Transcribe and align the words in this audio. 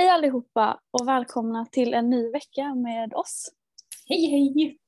Hej 0.00 0.08
allihopa 0.08 0.80
och 0.90 1.08
välkomna 1.08 1.66
till 1.66 1.94
en 1.94 2.10
ny 2.10 2.30
vecka 2.30 2.74
med 2.74 3.14
oss. 3.14 3.52
Hej 4.08 4.26
hej! 4.30 4.78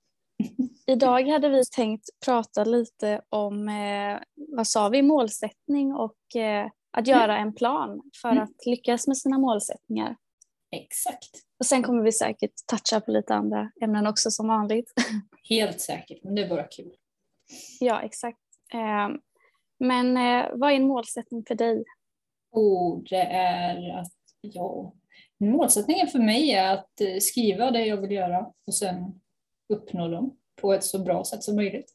Idag 0.87 1.29
hade 1.29 1.49
vi 1.49 1.63
tänkt 1.77 2.09
prata 2.25 2.65
lite 2.65 3.21
om, 3.29 3.69
eh, 3.69 4.21
vad 4.35 4.67
sa 4.67 4.89
vi, 4.89 5.03
målsättning 5.03 5.95
och 5.95 6.37
eh, 6.37 6.71
att 6.91 7.07
göra 7.07 7.39
en 7.39 7.55
plan 7.55 8.03
för 8.23 8.29
Mm. 8.29 8.43
att 8.43 8.67
lyckas 8.67 9.07
med 9.07 9.17
sina 9.17 9.39
målsättningar. 9.39 10.17
Exakt. 10.71 11.31
Och 11.61 11.67
sen 11.67 11.83
kommer 11.83 12.03
vi 12.03 12.13
säkert 12.13 12.53
toucha 12.67 13.01
på 13.01 13.11
lite 13.11 13.35
andra 13.35 13.71
ämnen 13.83 14.07
också 14.07 14.31
som 14.31 14.49
vanligt. 14.49 14.93
Helt 15.49 15.81
säkert, 15.81 16.25
men 16.25 16.35
det 16.35 16.43
är 16.43 16.49
bara 16.49 16.67
kul. 16.69 16.95
ja, 17.81 18.03
exakt. 18.03 18.39
Eh, 18.75 19.09
men 19.79 20.17
eh, 20.17 20.51
vad 20.55 20.71
är 20.73 20.77
en 20.77 20.87
målsättning 20.87 21.45
för 21.49 21.55
dig? 21.55 21.85
Och 22.53 23.03
det 23.11 23.23
är 23.33 23.99
att, 23.99 24.13
ja, 24.41 24.95
målsättningen 25.51 26.07
för 26.07 26.19
mig 26.19 26.51
är 26.51 26.75
att 26.75 27.01
eh, 27.01 27.19
skriva 27.21 27.71
det 27.71 27.87
jag 27.87 27.97
vill 27.97 28.11
göra 28.11 28.53
och 28.67 28.75
sen 28.75 29.21
uppnå 29.69 30.09
dem 30.09 30.37
på 30.61 30.73
ett 30.73 30.85
så 30.85 30.99
bra 30.99 31.25
sätt 31.25 31.43
som 31.43 31.57
möjligt. 31.57 31.95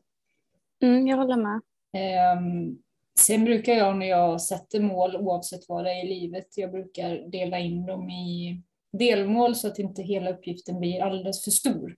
Mm, 0.81 1.07
jag 1.07 1.17
håller 1.17 1.35
med. 1.37 1.61
Ehm, 1.93 2.77
sen 3.19 3.45
brukar 3.45 3.73
jag 3.73 3.97
när 3.97 4.05
jag 4.05 4.41
sätter 4.41 4.79
mål, 4.79 5.15
oavsett 5.15 5.69
vad 5.69 5.85
det 5.85 5.91
är 5.91 6.05
i 6.05 6.09
livet, 6.09 6.57
jag 6.57 6.71
brukar 6.71 7.29
dela 7.31 7.59
in 7.59 7.85
dem 7.85 8.09
i 8.09 8.61
delmål 8.91 9.55
så 9.55 9.67
att 9.67 9.79
inte 9.79 10.03
hela 10.03 10.31
uppgiften 10.31 10.79
blir 10.79 11.01
alldeles 11.01 11.43
för 11.43 11.51
stor. 11.51 11.95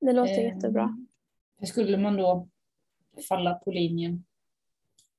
Det 0.00 0.12
låter 0.12 0.38
Ehm, 0.38 0.54
jättebra. 0.54 1.06
För 1.58 1.66
skulle 1.66 1.96
man 1.98 2.16
då 2.16 2.48
falla 3.28 3.54
på 3.54 3.70
linjen 3.70 4.24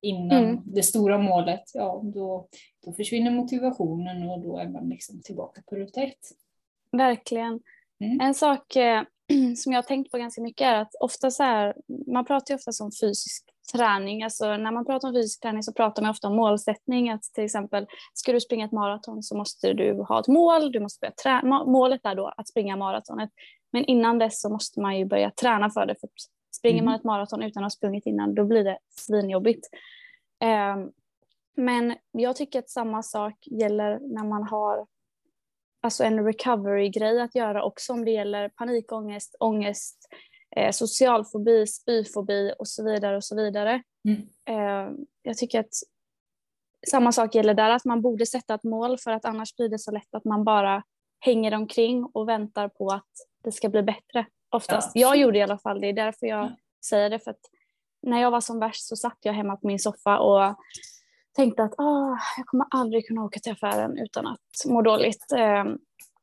innan 0.02 0.44
Mm. 0.44 0.60
det 0.64 0.82
stora 0.82 1.18
målet, 1.18 1.62
ja 1.74 2.00
då, 2.04 2.48
då 2.86 2.92
försvinner 2.92 3.30
motivationen 3.30 4.30
och 4.30 4.40
då 4.40 4.58
är 4.58 4.68
man 4.68 4.88
liksom 4.88 5.20
tillbaka 5.24 5.62
på 5.70 5.76
ruta 5.76 6.02
ett. 6.02 6.18
Verkligen. 6.92 7.60
Mm. 8.04 8.20
En 8.20 8.34
sak 8.34 8.76
eh, 8.76 9.02
som 9.56 9.72
jag 9.72 9.78
har 9.78 9.82
tänkt 9.88 10.10
på 10.10 10.18
ganska 10.18 10.42
mycket 10.42 10.64
är 10.66 10.74
att 10.74 10.94
ofta 11.00 11.30
så 11.30 11.42
här, 11.42 11.74
man 12.06 12.24
pratar 12.24 12.54
ju 12.54 12.56
ofta 12.56 12.84
om 12.84 12.90
fysisk 13.00 13.44
träning. 13.72 14.22
Alltså 14.22 14.56
när 14.56 14.72
man 14.72 14.84
pratar 14.86 15.08
om 15.08 15.14
fysisk 15.14 15.40
träning 15.42 15.62
så 15.62 15.72
pratar 15.72 16.02
man 16.02 16.10
ofta 16.10 16.28
om 16.28 16.36
målsättning. 16.36 17.10
Att 17.10 17.22
till 17.22 17.44
exempel, 17.44 17.86
ska 18.14 18.32
du 18.32 18.40
springa 18.40 18.64
ett 18.64 18.72
maraton 18.72 19.22
så 19.22 19.36
måste 19.36 19.72
du 19.72 20.02
ha 20.08 20.20
ett 20.20 20.28
mål. 20.28 20.72
Du 20.72 20.80
måste 20.80 21.00
börja 21.00 21.12
trä- 21.42 21.64
målet 21.66 22.00
är 22.04 22.14
då 22.14 22.32
att 22.36 22.48
springa 22.48 22.76
maratonet. 22.76 23.30
Men 23.72 23.84
innan 23.84 24.18
dess 24.18 24.40
så 24.40 24.50
måste 24.50 24.80
man 24.80 24.98
ju 24.98 25.04
börja 25.04 25.30
träna 25.30 25.70
för 25.70 25.86
det. 25.86 25.94
För 26.00 26.08
springer 26.52 26.78
Mm. 26.78 26.84
man 26.84 26.94
ett 26.94 27.04
maraton 27.04 27.42
utan 27.42 27.62
att 27.62 27.64
ha 27.64 27.70
sprungit 27.70 28.06
innan 28.06 28.34
då 28.34 28.44
blir 28.44 28.64
det 28.64 28.78
svinjobbigt. 28.90 29.68
Ehm, 30.40 30.90
men 31.56 31.94
jag 32.12 32.36
tycker 32.36 32.58
att 32.58 32.70
samma 32.70 33.02
sak 33.02 33.34
gäller 33.42 33.98
när 34.00 34.24
man 34.24 34.42
har 34.42 34.86
alltså 35.80 36.04
en 36.04 36.24
recovery-grej 36.24 37.20
att 37.20 37.34
göra 37.34 37.64
också 37.64 37.92
om 37.92 38.04
det 38.04 38.10
gäller 38.10 38.48
panikångest, 38.48 39.36
ångest, 39.40 40.08
eh, 40.56 40.70
social 40.70 41.24
fobi, 41.24 41.66
spyfobi 41.66 42.52
och 42.58 42.68
så 42.68 42.84
vidare 42.84 43.16
och 43.16 43.24
så 43.24 43.36
vidare. 43.36 43.82
Mm. 44.08 44.28
Eh, 44.44 44.92
jag 45.22 45.36
tycker 45.36 45.60
att 45.60 45.74
samma 46.90 47.12
sak 47.12 47.34
gäller 47.34 47.54
där, 47.54 47.70
att 47.70 47.84
man 47.84 48.02
borde 48.02 48.26
sätta 48.26 48.54
ett 48.54 48.64
mål 48.64 48.98
för 48.98 49.10
att 49.10 49.24
annars 49.24 49.56
blir 49.56 49.68
det 49.68 49.78
så 49.78 49.90
lätt 49.90 50.14
att 50.14 50.24
man 50.24 50.44
bara 50.44 50.82
hänger 51.20 51.54
omkring 51.54 52.04
och 52.04 52.28
väntar 52.28 52.68
på 52.68 52.88
att 52.88 53.10
det 53.44 53.52
ska 53.52 53.68
bli 53.68 53.82
bättre. 53.82 54.26
Oftast. 54.52 54.90
Ja, 54.94 55.00
jag 55.08 55.16
gjorde 55.16 55.38
i 55.38 55.42
alla 55.42 55.58
fall 55.58 55.80
det, 55.80 55.88
är 55.88 55.92
därför 55.92 56.26
jag 56.26 56.44
Ja. 56.44 56.50
säger 56.88 57.10
det. 57.10 57.18
För 57.18 57.30
att 57.30 57.40
när 58.02 58.20
jag 58.20 58.30
var 58.30 58.40
som 58.40 58.58
värst 58.58 58.82
så 58.88 58.96
satt 58.96 59.18
jag 59.20 59.32
hemma 59.32 59.56
på 59.56 59.66
min 59.66 59.78
soffa 59.78 60.18
och 60.18 60.56
tänkte 61.36 61.62
att 61.62 61.74
ah, 61.78 62.16
jag 62.36 62.46
kommer 62.46 62.66
aldrig 62.70 63.06
kunna 63.06 63.24
åka 63.24 63.40
till 63.40 63.52
affären 63.52 63.98
utan 63.98 64.26
att 64.26 64.40
må 64.66 64.82
dåligt. 64.82 65.32
Eh, 65.36 65.64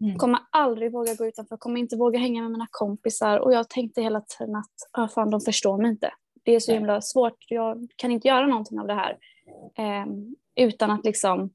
Mm. 0.01 0.17
kommer 0.17 0.39
aldrig 0.51 0.91
våga 0.91 1.13
gå 1.15 1.25
utanför, 1.25 1.57
kommer 1.57 1.79
inte 1.79 1.95
våga 1.97 2.19
hänga 2.19 2.41
med 2.41 2.51
mina 2.51 2.67
kompisar. 2.71 3.37
Och 3.39 3.53
jag 3.53 3.69
tänkte 3.69 4.01
hela 4.01 4.21
tiden 4.21 4.55
att 4.55 4.73
ah, 4.91 5.07
fan, 5.07 5.29
de 5.31 5.41
förstår 5.41 5.77
mig 5.77 5.91
inte. 5.91 6.11
Det 6.43 6.55
är 6.55 6.59
så 6.59 6.71
Nej. 6.71 6.79
himla 6.79 7.01
svårt, 7.01 7.37
jag 7.49 7.87
kan 7.95 8.11
inte 8.11 8.27
göra 8.27 8.47
någonting 8.47 8.79
av 8.79 8.87
det 8.87 8.93
här. 8.93 9.17
Eh, 9.77 10.05
utan 10.65 10.91
att 10.91 11.05
liksom 11.05 11.49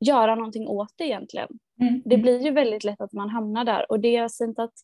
göra 0.00 0.34
någonting 0.34 0.68
åt 0.68 0.92
det 0.96 1.04
egentligen. 1.04 1.48
Mm. 1.80 2.02
Det 2.04 2.16
blir 2.16 2.40
ju 2.44 2.50
väldigt 2.50 2.84
lätt 2.84 3.00
att 3.00 3.12
man 3.12 3.28
hamnar 3.28 3.64
där. 3.64 3.90
Och 3.90 4.00
det 4.00 4.16
är 4.16 4.22
alltså 4.22 4.44
inte 4.44 4.62
att 4.62 4.74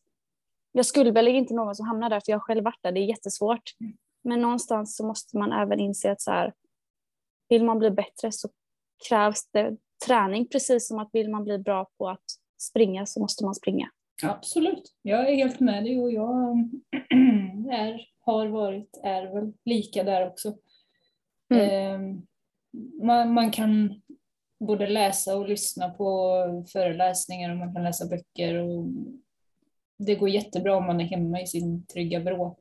jag 0.72 0.87
skulle 0.87 1.10
väl 1.10 1.28
inte 1.28 1.55
någon 1.55 1.75
som 1.75 1.87
hamnar 1.87 2.10
där 2.10 2.21
för 2.21 2.33
jag 2.33 2.38
har 2.38 2.44
själv 2.44 2.65
varit 2.65 2.83
där, 2.83 2.93
det 2.93 3.00
är 3.00 3.05
jättesvårt. 3.05 3.62
Mm. 3.81 3.97
Men 4.25 4.41
någonstans 4.41 4.97
så 4.97 5.06
måste 5.06 5.38
man 5.38 5.53
även 5.53 5.81
inse 5.81 6.12
att 6.12 6.21
så 6.21 6.31
här, 6.31 6.53
vill 7.49 7.65
man 7.65 7.78
bli 7.78 7.91
bättre 7.91 8.33
så 8.33 8.49
krävs 9.09 9.50
det 9.50 9.77
träning 10.06 10.49
precis 10.49 10.88
som 10.88 10.99
att 10.99 11.10
vill 11.12 11.31
man 11.31 11.44
bli 11.44 11.59
bra 11.59 11.91
på 11.99 12.09
att 12.09 12.25
springa 12.62 13.06
så 13.06 13.21
måste 13.21 13.44
man 13.44 13.55
springa. 13.55 13.91
Absolut, 14.22 14.94
jag 15.03 15.31
är 15.31 15.34
helt 15.34 15.60
med 15.60 15.84
dig 15.84 16.00
och 16.00 16.12
jag 16.12 16.71
är, 17.71 18.09
har 18.21 18.47
varit, 18.47 19.00
är 19.03 19.34
väl 19.34 19.53
lika 19.65 20.03
där 20.03 20.27
också. 20.27 20.54
Mm. 21.54 21.71
Ehm, 21.71 22.27
Man, 23.03 23.34
man 23.34 23.50
kan 23.50 24.03
både 24.60 24.87
läsa 24.87 25.37
och 25.37 25.49
lyssna 25.49 25.91
på 25.91 26.65
föreläsningar 26.72 27.50
och 27.50 27.56
man 27.56 27.75
kan 27.75 27.83
läsa 27.84 28.06
böcker. 28.06 28.54
Och 28.54 28.87
det 30.06 30.14
går 30.14 30.28
jättebra 30.28 30.76
om 30.76 30.86
man 30.86 31.00
är 31.00 31.04
hemma 31.04 31.40
i 31.40 31.46
sin 31.46 31.86
trygga 31.86 32.20
vrå. 32.20 32.58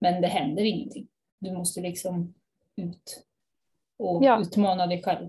Men 0.00 0.22
det 0.22 0.28
händer 0.28 0.64
ingenting. 0.64 1.08
Du 1.38 1.52
måste 1.52 1.80
liksom 1.80 2.34
ut 2.76 3.24
och 3.98 4.24
Ja. 4.24 4.40
utmana 4.40 4.86
dig 4.86 5.02
själv. 5.02 5.28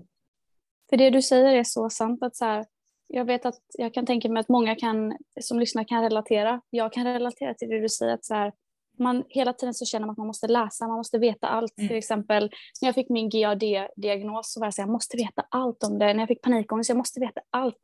För 0.90 0.96
det 0.96 1.10
du 1.10 1.22
säger 1.22 1.54
är 1.54 1.64
så 1.64 1.90
sant 1.90 2.22
att 2.22 2.36
så 2.36 2.44
här, 2.44 2.66
jag 3.06 3.24
vet 3.24 3.46
att 3.46 3.60
jag 3.78 3.94
kan 3.94 4.06
tänka 4.06 4.28
mig 4.28 4.40
att 4.40 4.48
många 4.48 4.74
kan, 4.74 5.18
som 5.40 5.58
lyssnar 5.60 5.84
kan 5.84 6.02
relatera. 6.02 6.60
Jag 6.70 6.92
kan 6.92 7.04
relatera 7.04 7.54
till 7.54 7.68
det 7.68 7.80
du 7.80 7.88
säger 7.88 8.14
att 8.14 8.24
så 8.24 8.34
här, 8.34 8.52
man 8.98 9.24
hela 9.28 9.52
tiden 9.52 9.74
så 9.74 9.84
känner 9.84 10.06
man 10.06 10.12
att 10.12 10.18
man 10.18 10.26
måste 10.26 10.46
läsa, 10.46 10.86
man 10.88 10.96
måste 10.96 11.18
veta 11.18 11.46
allt. 11.48 11.78
Mm. 11.78 11.88
Till 11.88 11.96
exempel 11.96 12.50
när 12.82 12.88
jag 12.88 12.94
fick 12.94 13.08
min 13.08 13.28
GAD-diagnos 13.30 14.52
så 14.52 14.60
var 14.60 14.66
jag 14.66 14.74
så 14.74 14.82
här, 14.82 14.88
jag 14.88 14.92
måste 14.92 15.16
veta 15.16 15.44
allt 15.48 15.82
om 15.84 15.98
det. 15.98 16.14
När 16.14 16.20
jag 16.20 16.28
fick 16.28 16.42
panikångest, 16.42 16.88
jag 16.88 16.98
måste 16.98 17.20
veta 17.20 17.40
allt. 17.50 17.78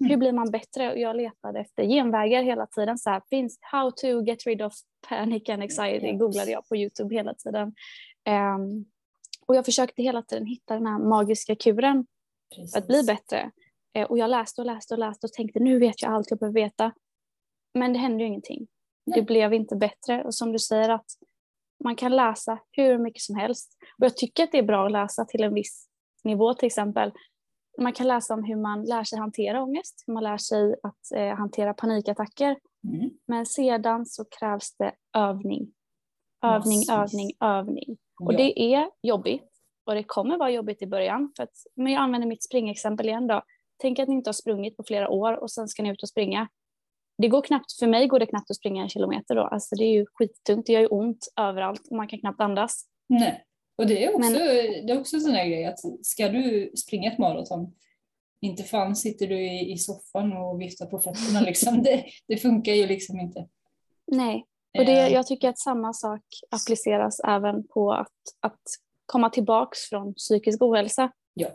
Mm. 0.00 0.10
Hur 0.10 0.16
blir 0.16 0.32
man 0.32 0.50
bättre? 0.50 0.92
Och 0.92 0.98
jag 0.98 1.16
letade 1.16 1.60
efter 1.60 1.84
genvägar 1.84 2.42
hela 2.42 2.66
tiden. 2.66 2.98
Så 2.98 3.10
här, 3.10 3.22
finns 3.30 3.58
how 3.60 3.90
to 3.90 4.06
get 4.06 4.46
rid 4.46 4.62
of 4.62 4.72
panic 5.08 5.48
and 5.48 5.62
anxiety 5.62 6.06
Yes. 6.06 6.18
googlade 6.20 6.50
jag 6.50 6.68
på 6.68 6.76
Youtube 6.76 7.14
hela 7.14 7.34
tiden. 7.34 7.74
Ehm, 8.24 8.84
och 9.46 9.56
jag 9.56 9.64
försökte 9.64 10.02
hela 10.02 10.22
tiden 10.22 10.46
hitta 10.46 10.74
den 10.74 10.86
här 10.86 10.98
magiska 10.98 11.56
kuren 11.56 12.06
för 12.72 12.78
att 12.78 12.86
bli 12.86 12.94
Precis. 12.96 13.06
bättre. 13.06 13.50
Eh, 13.94 14.06
Och 14.10 14.18
jag 14.18 14.30
läste 14.30 14.60
och 14.60 14.66
läste 14.66 14.94
och 14.94 14.98
läste 14.98 15.26
och 15.26 15.32
tänkte 15.32 15.60
nu 15.60 15.78
vet 15.78 16.02
jag 16.02 16.12
allt 16.12 16.30
jag 16.30 16.38
behöver 16.38 16.60
veta. 16.60 16.92
Men 17.74 17.92
det 17.92 17.98
hände 17.98 18.22
ju 18.24 18.28
ingenting. 18.28 18.66
Det 19.06 19.22
blev 19.22 19.54
inte 19.54 19.76
bättre. 19.76 20.24
Och 20.24 20.34
som 20.34 20.52
du 20.52 20.58
säger 20.58 20.88
att 20.88 21.06
man 21.84 21.96
kan 21.96 22.16
läsa 22.16 22.58
hur 22.70 22.98
mycket 22.98 23.22
som 23.22 23.36
helst. 23.36 23.76
Och 23.98 24.04
jag 24.04 24.16
tycker 24.16 24.44
att 24.44 24.52
det 24.52 24.58
är 24.58 24.62
bra 24.62 24.86
att 24.86 24.92
läsa 24.92 25.24
till 25.24 25.42
en 25.42 25.54
viss 25.54 25.88
nivå 26.24 26.54
till 26.54 26.66
exempel. 26.66 27.12
Man 27.78 27.92
kan 27.92 28.08
läsa 28.08 28.34
om 28.34 28.44
hur 28.44 28.56
man 28.56 28.84
lär 28.84 29.04
sig 29.04 29.18
hantera 29.18 29.62
ångest, 29.62 30.04
hur 30.06 30.14
man 30.14 30.22
lär 30.22 30.36
sig 30.38 30.74
att 30.82 31.12
eh, 31.16 31.36
hantera 31.36 31.74
panikattacker. 31.74 32.56
Mm. 32.88 33.10
Men 33.26 33.46
sedan 33.46 34.06
så 34.06 34.24
krävs 34.24 34.76
det 34.76 34.92
övning. 35.16 35.72
Övning, 36.44 36.78
Massvis. 36.78 36.90
övning, 36.90 37.30
övning. 37.40 37.96
Och 38.20 38.32
Ja. 38.32 38.36
det 38.36 38.74
är 38.74 38.90
jobbigt. 39.02 39.48
Och 39.86 39.94
det 39.94 40.04
kommer 40.04 40.38
vara 40.38 40.50
jobbigt 40.50 40.82
i 40.82 40.86
början. 40.86 41.32
För 41.36 41.42
att, 41.42 41.52
men 41.76 41.92
jag 41.92 42.02
använder 42.02 42.28
mitt 42.28 42.44
springexempel 42.44 43.06
igen 43.08 43.26
då. 43.26 43.42
Tänk 43.76 43.98
att 43.98 44.08
ni 44.08 44.14
inte 44.14 44.28
har 44.28 44.32
sprungit 44.32 44.76
på 44.76 44.82
flera 44.86 45.08
år 45.08 45.32
och 45.42 45.50
sen 45.50 45.68
ska 45.68 45.82
ni 45.82 45.90
ut 45.90 46.02
och 46.02 46.08
springa. 46.08 46.48
Det 47.18 47.28
går 47.28 47.42
knappt, 47.42 47.72
för 47.78 47.86
mig 47.86 48.06
går 48.06 48.18
det 48.18 48.26
knappt 48.26 48.50
att 48.50 48.56
springa 48.56 48.82
en 48.82 48.88
kilometer 48.88 49.34
då. 49.34 49.42
Alltså 49.42 49.74
det 49.76 49.84
är 49.84 49.92
ju 49.92 50.06
skittungt, 50.14 50.66
det 50.66 50.72
gör 50.72 50.80
ju 50.80 50.86
ont 50.86 51.28
överallt 51.40 51.88
och 51.90 51.96
man 51.96 52.08
kan 52.08 52.18
knappt 52.18 52.40
andas. 52.40 52.84
Nej, 53.08 53.44
och 53.78 53.86
det 53.86 54.04
är 54.04 54.08
också, 54.16 54.30
Men- 54.30 54.86
det 54.86 54.92
är 54.92 55.00
också 55.00 55.16
en 55.16 55.20
sån 55.22 55.32
här 55.34 55.46
grej 55.48 55.64
att 55.64 55.78
ska 56.02 56.28
du 56.28 56.72
springa 56.76 57.12
ett 57.12 57.18
maraton, 57.18 57.74
inte 58.40 58.62
fan 58.62 58.96
sitter 58.96 59.26
du 59.26 59.40
i, 59.40 59.72
i 59.72 59.78
soffan 59.78 60.32
och 60.32 60.60
viftar 60.60 60.86
på 60.86 60.98
fötterna 60.98 61.40
liksom. 61.46 61.82
Det, 61.82 62.04
det 62.28 62.36
funkar 62.36 62.72
ju 62.72 62.86
liksom 62.86 63.20
inte. 63.20 63.48
Nej, 64.06 64.46
och 64.78 64.84
det, 64.84 64.92
Eh, 64.92 65.12
jag 65.12 65.26
tycker 65.26 65.48
att 65.48 65.58
samma 65.58 65.92
sak 65.92 66.22
appliceras 66.50 67.20
även 67.20 67.68
på 67.68 67.92
att, 67.92 68.08
att 68.40 68.60
komma 69.06 69.30
tillbaks 69.30 69.78
från 69.80 70.14
psykisk 70.14 70.62
ohälsa. 70.62 71.12
Ja. 71.34 71.48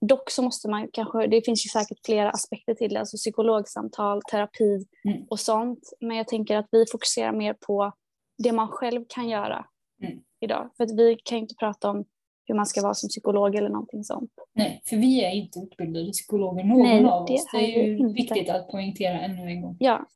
Dock 0.00 0.30
så 0.30 0.42
måste 0.42 0.70
man 0.70 0.88
kanske, 0.92 1.26
det 1.26 1.42
finns 1.44 1.66
ju 1.66 1.68
säkert 1.68 1.98
flera 2.06 2.30
aspekter 2.30 2.74
till 2.74 2.90
det, 2.94 3.00
alltså 3.00 3.16
psykologsamtal, 3.16 4.22
terapi 4.30 4.86
Mm. 5.08 5.26
och 5.30 5.40
sånt. 5.40 5.80
Men 6.00 6.16
jag 6.16 6.28
tänker 6.28 6.56
att 6.56 6.66
vi 6.70 6.84
fokuserar 6.92 7.32
mer 7.32 7.54
på 7.66 7.92
det 8.38 8.52
man 8.52 8.68
själv 8.68 9.04
kan 9.08 9.28
göra 9.28 9.66
Mm. 10.02 10.18
idag. 10.40 10.70
För 10.76 10.84
att 10.84 10.90
vi 10.98 11.16
kan 11.24 11.38
ju 11.38 11.42
inte 11.42 11.54
prata 11.54 11.90
om 11.90 12.04
hur 12.44 12.54
man 12.54 12.66
ska 12.66 12.82
vara 12.82 12.94
som 12.94 13.08
psykolog 13.08 13.54
eller 13.54 13.68
någonting 13.68 14.04
sånt. 14.04 14.30
Nej, 14.54 14.82
för 14.88 14.96
vi 14.96 15.24
är 15.24 15.30
inte 15.30 15.58
utbildade 15.58 16.10
psykologer 16.10 16.64
någon 16.64 16.82
Nej, 16.82 17.04
av 17.04 17.22
oss. 17.22 17.46
Det 17.52 17.58
är 17.58 17.84
ju 17.84 17.96
inte. 17.98 18.14
viktigt 18.22 18.50
att 18.50 18.68
poängtera 18.68 19.20
ännu 19.20 19.42
en 19.50 19.62
gång. 19.62 19.76
Ja, 19.78 20.06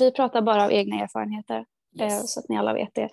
vi 0.00 0.10
pratar 0.12 0.42
bara 0.42 0.64
av 0.64 0.72
egna 0.72 0.96
erfarenheter. 1.02 1.64
eh, 2.00 2.04
Yes. 2.06 2.32
så 2.34 2.40
att 2.40 2.48
ni 2.48 2.56
alla 2.58 2.72
vet 2.74 2.94
det. 2.94 3.08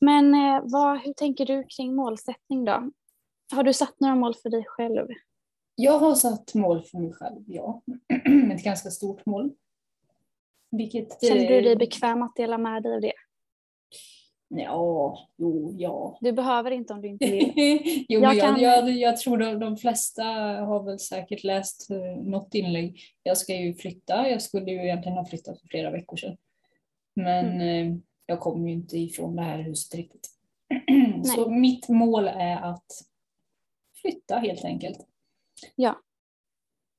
Men 0.00 0.34
eh, 0.34 0.60
vad, 0.64 1.00
hur 1.00 1.12
tänker 1.12 1.46
du 1.46 1.64
kring 1.76 1.94
målsättning 1.94 2.64
då? 2.64 2.90
Har 3.52 3.62
du 3.64 3.72
satt 3.72 4.00
några 4.00 4.14
mål 4.14 4.34
för 4.34 4.50
dig 4.50 4.64
själv? 4.66 5.08
Jag 5.74 5.98
har 5.98 6.14
satt 6.14 6.54
mål 6.54 6.82
för 6.82 6.98
mig 6.98 7.12
själv, 7.12 7.44
ja. 7.46 7.82
Ett 8.54 8.64
ganska 8.64 8.90
stort 8.90 9.26
mål. 9.26 9.52
Vilket, 10.70 11.22
Känner 11.22 11.48
du 11.48 11.60
dig 11.60 11.72
eh, 11.72 11.78
bekväm 11.78 12.22
att 12.22 12.36
dela 12.36 12.58
med 12.58 12.82
dig 12.82 12.94
av 12.94 13.00
det? 13.00 13.12
Ja, 14.48 15.18
jo, 15.36 15.74
ja. 15.78 16.18
Du 16.20 16.32
behöver 16.32 16.70
inte 16.70 16.92
om 16.92 17.02
du 17.02 17.08
inte 17.08 17.26
vill. 17.30 17.52
jo, 18.08 18.20
Jag 18.20 18.34
jag, 18.34 18.40
kan- 18.40 18.60
jag, 18.60 18.90
jag 18.90 19.16
tror 19.16 19.38
de, 19.38 19.58
de 19.58 19.76
flesta 19.76 20.22
har 20.64 20.82
väl 20.82 20.98
säkert 20.98 21.44
läst 21.44 21.90
eh, 21.90 22.22
något 22.22 22.54
inlägg. 22.54 23.00
Jag 23.22 23.36
ska 23.38 23.54
ju 23.56 23.74
flytta, 23.74 24.28
jag 24.28 24.42
skulle 24.42 24.70
ju 24.70 24.78
egentligen 24.82 25.18
ha 25.18 25.24
flyttat 25.24 25.60
för 25.60 25.68
flera 25.68 25.90
veckor 25.90 26.16
sedan. 26.16 26.36
Men 27.16 27.60
eh, 27.60 27.96
jag 28.26 28.40
kommer 28.40 28.68
ju 28.68 28.74
inte 28.74 28.98
ifrån 28.98 29.36
det 29.36 29.42
här 29.42 29.58
huset 29.58 29.94
riktigt. 29.94 30.28
Så 31.34 31.50
mitt 31.50 31.88
mål 31.88 32.28
är 32.28 32.56
att 32.56 32.86
flytta 34.08 34.36
helt 34.36 34.64
enkelt. 34.64 34.98
Ja. 35.76 36.00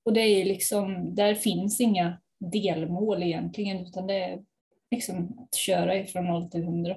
Och 0.05 0.13
det 0.13 0.21
är 0.21 0.45
liksom, 0.45 1.15
där 1.15 1.35
finns 1.35 1.81
inga 1.81 2.21
delmål 2.39 3.23
egentligen 3.23 3.77
utan 3.85 4.07
det 4.07 4.13
är 4.23 4.43
liksom 4.91 5.39
att 5.39 5.55
köra 5.55 5.95
ifrån 5.97 6.25
0 6.25 6.49
till 6.49 6.63
100. 6.63 6.95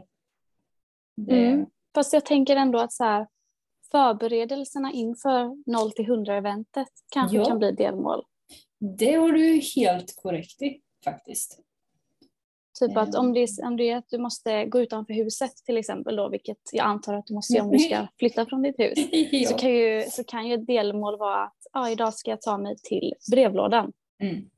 Det, 1.16 1.46
Mm. 1.46 1.66
Fast 1.94 2.12
jag 2.12 2.24
tänker 2.26 2.56
ändå 2.56 2.78
att 2.78 2.92
så 2.92 3.04
här, 3.04 3.26
förberedelserna 3.90 4.92
inför 4.92 5.70
0 5.70 5.92
till 5.92 6.04
100 6.04 6.36
eventet 6.36 6.88
kanske 7.12 7.36
Ja. 7.36 7.44
kan 7.44 7.58
bli 7.58 7.72
delmål. 7.72 8.24
det 8.98 9.12
har 9.14 9.32
du 9.32 9.60
helt 9.76 10.16
korrekt 10.22 10.62
i 10.62 10.80
faktiskt. 11.04 11.60
Typ 12.80 12.96
att 12.96 13.14
om 13.14 13.24
Mm. 13.24 13.34
det, 13.34 13.40
är, 13.40 13.66
om 13.66 13.76
det 13.76 13.90
är 13.90 13.96
att 13.96 14.08
du 14.08 14.18
måste 14.18 14.64
gå 14.64 14.80
utanför 14.80 15.14
huset 15.14 15.50
till 15.66 15.76
exempel 15.76 16.16
då, 16.16 16.28
vilket 16.28 16.58
jag 16.72 16.86
antar 16.86 17.14
att 17.14 17.26
du 17.26 17.34
måste 17.34 17.54
göra 17.54 17.64
om 17.64 17.70
du 17.70 17.78
ska 17.78 18.06
flytta 18.18 18.46
från 18.46 18.62
ditt 18.62 18.78
hus. 18.78 18.98
Så 19.48 19.54
kan 19.54 19.70
ju, 19.70 20.02
så 20.10 20.24
kan 20.24 20.46
ju 20.48 20.54
ett 20.54 20.66
delmål 20.66 21.18
vara 21.18 21.44
att 21.44 21.66
ah, 21.72 21.88
idag 21.88 22.14
ska 22.14 22.30
jag 22.30 22.40
ta 22.40 22.58
mig 22.58 22.76
till 22.82 23.14
brevlådan. 23.30 23.92
Mm. 24.22 24.50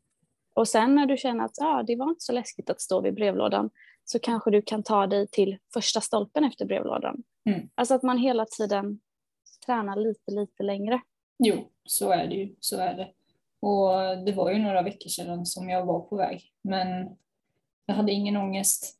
Och 0.54 0.68
sen 0.68 0.94
när 0.94 1.06
du 1.06 1.16
känner 1.16 1.44
att 1.44 1.58
ah, 1.60 1.82
det 1.82 1.96
var 1.96 2.08
inte 2.08 2.24
så 2.24 2.32
läskigt 2.32 2.70
att 2.70 2.80
stå 2.80 3.00
vid 3.00 3.14
brevlådan 3.14 3.70
så 4.04 4.18
kanske 4.18 4.50
du 4.50 4.62
kan 4.62 4.82
ta 4.82 5.06
dig 5.06 5.26
till 5.26 5.58
första 5.74 6.00
stolpen 6.00 6.44
efter 6.44 6.64
brevlådan. 6.66 7.22
Mm. 7.50 7.68
Alltså 7.74 7.94
att 7.94 8.02
man 8.02 8.18
hela 8.18 8.46
tiden 8.46 9.00
tränar 9.66 9.96
lite, 9.96 10.30
lite 10.30 10.62
längre. 10.62 11.00
Jo, 11.38 11.70
så 11.84 12.10
är 12.10 12.26
det 12.26 12.34
ju. 12.34 12.54
Så 12.60 12.76
är 12.76 12.94
det. 12.94 13.08
Och 13.60 14.24
det 14.26 14.32
var 14.32 14.50
ju 14.50 14.58
några 14.58 14.82
veckor 14.82 15.08
sedan 15.08 15.46
som 15.46 15.68
jag 15.68 15.86
var 15.86 16.00
på 16.00 16.16
väg. 16.16 16.42
Men 16.62 17.16
jag 17.86 17.94
hade 17.94 18.12
ingen 18.12 18.36
ångest. 18.36 18.96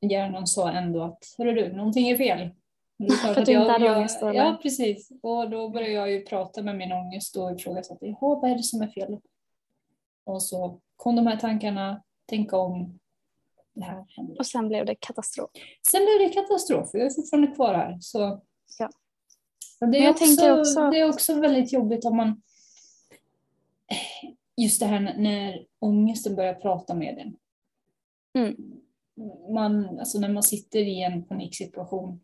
Hjärnan 0.00 0.46
sa 0.46 0.70
ändå 0.70 1.02
att, 1.02 1.34
hörru 1.38 1.52
du, 1.54 1.72
någonting 1.72 2.08
är 2.08 2.16
fel. 2.16 2.50
För 3.22 3.28
att 3.40 3.46
du 3.46 3.52
inte 3.52 3.72
hade 3.72 3.96
ångest 3.96 4.22
eller? 4.22 4.32
Ja, 4.32 4.58
precis. 4.62 5.08
Och 5.22 5.50
då 5.50 5.68
började 5.68 5.92
jag 5.92 6.10
ju 6.10 6.24
prata 6.24 6.62
med 6.62 6.76
min 6.76 6.92
ångest 6.92 7.36
och 7.36 7.52
ifrågasatte, 7.52 8.06
jaha, 8.06 8.16
vad 8.40 8.50
är 8.50 8.54
det 8.56 8.62
som 8.62 8.82
är 8.82 8.86
fel? 8.88 9.18
Och 10.24 10.42
så 10.42 10.80
kom 10.96 11.16
de 11.16 11.26
här 11.26 11.36
tankarna, 11.36 12.02
tänka 12.26 12.56
om, 12.56 12.98
det 13.74 13.84
här 13.84 14.04
händer. 14.16 14.38
Och 14.38 14.46
sen 14.46 14.68
blev 14.68 14.86
det 14.86 14.94
katastrof. 14.94 15.50
Sen 15.90 16.00
blev 16.04 16.28
det 16.28 16.34
katastrof, 16.34 16.90
jag 16.92 17.02
är 17.06 17.10
fortfarande 17.10 17.46
kvar 17.54 17.74
här. 17.74 17.98
Så. 18.00 18.40
Ja. 18.78 18.90
Men 19.80 19.90
det, 19.90 19.98
är 19.98 20.02
jag 20.02 20.10
också, 20.10 20.60
också- 20.60 20.90
det 20.90 20.98
är 21.00 21.08
också 21.08 21.40
väldigt 21.40 21.72
jobbigt 21.72 22.04
om 22.04 22.16
man... 22.16 22.42
Just 24.56 24.80
det 24.80 24.86
här 24.86 25.00
när- 25.00 25.18
när 25.18 25.66
ångesten 25.78 26.34
börjar 26.36 26.54
prata 26.54 26.94
med 26.94 27.18
en. 27.18 27.36
Mm. 28.38 29.54
Man, 29.54 29.98
alltså 29.98 30.18
när 30.18 30.28
man 30.28 30.42
sitter 30.42 30.78
i 30.78 31.02
en 31.02 31.24
paniksituation. 31.24 32.20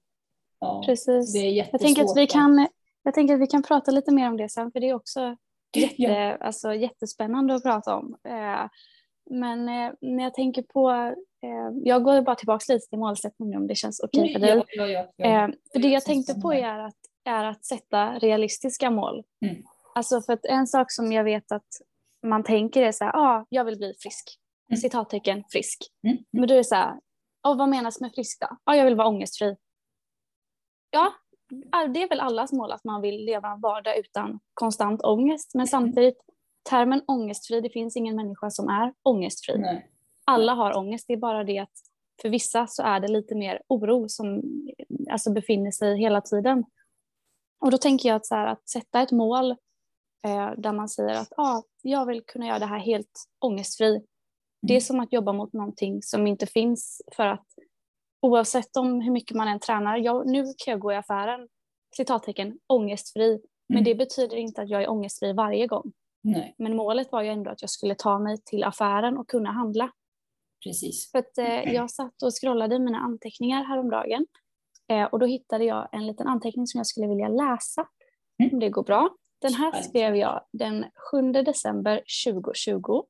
Ja, 0.60 0.82
Precis. 0.86 1.32
det 1.32 1.38
är 1.38 1.68
Jag 1.72 1.80
tänker, 1.80 2.04
att 2.04 2.16
vi 2.16 2.26
kan, 2.26 2.68
jag 3.02 3.14
tänker 3.14 3.34
att 3.34 3.40
vi 3.40 3.46
kan 3.46 3.62
prata 3.62 3.90
lite 3.90 4.12
mer 4.12 4.28
om 4.28 4.36
det 4.36 4.48
sen, 4.48 4.72
för 4.72 4.80
det 4.80 4.88
är 4.88 4.94
också 4.94 5.36
jätte, 5.76 5.94
Ja. 6.02 6.36
alltså, 6.36 6.74
jättespännande 6.74 7.54
att 7.54 7.62
prata 7.62 7.96
om. 7.96 8.16
Eh, 8.28 8.68
men 9.30 9.68
eh, 9.68 9.92
när 10.00 10.24
jag 10.24 10.34
tänker 10.34 10.62
på, 10.62 10.90
eh, 11.42 11.76
jag 11.84 12.04
går 12.04 12.22
bara 12.22 12.36
tillbaka 12.36 12.72
lite 12.72 12.88
till 12.88 12.98
målsättningen 12.98 13.60
om 13.60 13.66
det 13.66 13.74
känns 13.74 14.00
okej 14.00 14.32
för 14.32 14.40
dig. 14.40 14.50
Ja, 14.50 14.64
ja, 14.68 14.86
ja, 14.86 15.08
ja. 15.16 15.52
För 15.72 15.78
det 15.78 15.88
jag 15.88 16.04
tänkte 16.04 16.34
på 16.34 16.54
är 16.54 16.78
att, 16.78 16.96
är 17.24 17.44
att 17.44 17.64
sätta 17.64 18.18
realistiska 18.18 18.90
mål. 18.90 19.22
Mm. 19.46 19.62
Alltså 19.94 20.20
för 20.22 20.32
att 20.32 20.44
en 20.44 20.66
sak 20.66 20.92
som 20.92 21.12
jag 21.12 21.24
vet 21.24 21.52
att 21.52 21.68
man 22.22 22.44
tänker 22.44 22.82
är 22.82 22.92
så 22.92 23.04
här, 23.04 23.16
ah, 23.16 23.46
jag 23.48 23.64
vill 23.64 23.76
bli 23.76 23.94
frisk. 23.98 24.38
Mm. 24.70 24.76
Citattecken 24.80 25.44
frisk. 25.52 25.78
Mm. 26.06 26.18
Men 26.30 26.48
då 26.48 26.54
är 26.54 26.58
det 26.58 26.64
så 26.64 26.74
här, 26.74 27.00
ah, 27.42 27.54
vad 27.54 27.68
menas 27.68 28.00
med 28.00 28.12
frisk 28.14 28.40
då? 28.40 28.56
Ah, 28.64 28.74
jag 28.74 28.84
vill 28.84 28.94
vara 28.94 29.08
ångestfri. 29.08 29.56
Ja, 30.90 31.12
det 31.94 32.02
är 32.02 32.08
väl 32.08 32.20
allas 32.20 32.52
mål 32.52 32.72
att 32.72 32.84
man 32.84 33.00
vill 33.00 33.24
leva 33.24 33.48
en 33.48 33.60
vardag 33.60 33.98
utan 33.98 34.40
konstant 34.54 35.02
ångest. 35.02 35.54
Men 35.54 35.60
Mm. 35.60 35.66
samtidigt, 35.66 36.18
termen 36.70 37.02
ångestfri, 37.06 37.60
det 37.60 37.70
finns 37.70 37.96
ingen 37.96 38.16
människa 38.16 38.50
som 38.50 38.68
är 38.68 38.94
ångestfri. 39.02 39.58
Nej. 39.58 39.90
Alla 40.24 40.54
har 40.54 40.76
ångest, 40.78 41.04
det 41.08 41.12
är 41.14 41.18
bara 41.18 41.44
det 41.44 41.58
att 41.58 41.72
för 42.22 42.28
vissa 42.28 42.66
så 42.66 42.82
är 42.82 43.00
det 43.00 43.08
lite 43.08 43.34
mer 43.34 43.62
oro 43.68 44.08
som 44.08 44.42
alltså, 45.10 45.32
befinner 45.32 45.70
sig 45.70 45.98
hela 45.98 46.20
tiden. 46.20 46.64
Och 47.60 47.70
då 47.70 47.78
tänker 47.78 48.08
jag 48.08 48.16
att, 48.16 48.26
så 48.26 48.34
här, 48.34 48.46
att 48.46 48.68
sätta 48.68 49.02
ett 49.02 49.12
mål 49.12 49.50
eh, 50.26 50.50
där 50.56 50.72
man 50.72 50.88
säger 50.88 51.14
att 51.14 51.32
ah, 51.36 51.62
jag 51.82 52.06
vill 52.06 52.24
kunna 52.26 52.46
göra 52.46 52.58
det 52.58 52.66
här 52.66 52.78
helt 52.78 53.24
ångestfri. 53.38 54.02
Det 54.66 54.76
är 54.76 54.80
som 54.80 55.00
att 55.00 55.12
jobba 55.12 55.32
mot 55.32 55.52
någonting 55.52 56.02
som 56.02 56.26
inte 56.26 56.46
finns 56.46 57.02
för 57.16 57.26
att 57.26 57.46
oavsett 58.22 58.76
om 58.76 59.00
hur 59.00 59.12
mycket 59.12 59.36
man 59.36 59.48
än 59.48 59.60
tränar, 59.60 59.96
jag, 59.96 60.26
nu 60.26 60.42
kan 60.44 60.72
jag 60.72 60.80
gå 60.80 60.92
i 60.92 60.96
affären, 60.96 61.48
citattecken, 61.96 62.58
ångestfri, 62.66 63.40
men 63.68 63.76
Mm. 63.78 63.84
det 63.84 63.94
betyder 63.94 64.36
inte 64.36 64.62
att 64.62 64.68
jag 64.68 64.82
är 64.82 64.90
ångestfri 64.90 65.32
varje 65.32 65.66
gång. 65.66 65.92
Nej, 66.22 66.54
Men 66.58 66.76
målet 66.76 67.12
var 67.12 67.22
ju 67.22 67.28
ändå 67.28 67.50
att 67.50 67.62
jag 67.62 67.70
skulle 67.70 67.94
ta 67.94 68.18
mig 68.18 68.38
till 68.44 68.64
affären 68.64 69.18
och 69.18 69.28
kunna 69.28 69.50
handla. 69.52 69.90
precis. 70.64 71.10
För 71.10 71.18
att, 71.18 71.38
eh, 71.38 71.72
jag 71.74 71.90
satt 71.90 72.22
och 72.22 72.32
scrollade 72.40 72.74
i 72.74 72.78
mina 72.78 72.98
anteckningar 72.98 73.64
häromdagen 73.64 74.26
eh, 74.88 75.04
och 75.04 75.18
då 75.18 75.26
hittade 75.26 75.64
jag 75.64 75.88
en 75.92 76.06
liten 76.06 76.26
anteckning 76.26 76.66
som 76.66 76.78
jag 76.78 76.86
skulle 76.86 77.06
vilja 77.06 77.28
läsa. 77.28 77.86
Mm. 78.42 78.52
Om 78.52 78.60
det 78.60 78.68
går 78.70 78.82
bra. 78.82 79.10
Den 79.40 79.54
här 79.54 79.82
skrev 79.82 80.16
jag 80.16 80.44
den 80.52 80.84
7 81.10 81.32
december 81.32 82.02
2020. 82.26 83.02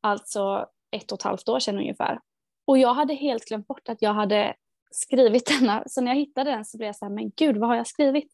Alltså 0.00 0.66
ett 0.94 1.12
och 1.12 1.18
ett 1.18 1.22
halvt 1.22 1.48
år 1.48 1.60
sedan 1.60 1.78
ungefär. 1.78 2.20
Och 2.66 2.78
jag 2.78 2.94
hade 2.94 3.14
helt 3.14 3.44
glömt 3.44 3.66
bort 3.66 3.88
att 3.88 4.02
jag 4.02 4.14
hade 4.14 4.54
skrivit 4.90 5.46
denna. 5.60 5.84
Så 5.86 6.00
när 6.00 6.10
jag 6.10 6.18
hittade 6.18 6.50
den 6.50 6.64
så 6.64 6.76
blev 6.76 6.86
jag 6.86 6.96
så 6.96 7.04
här, 7.04 7.12
men 7.12 7.30
gud 7.36 7.56
vad 7.56 7.68
har 7.68 7.76
jag 7.76 7.86
skrivit? 7.86 8.32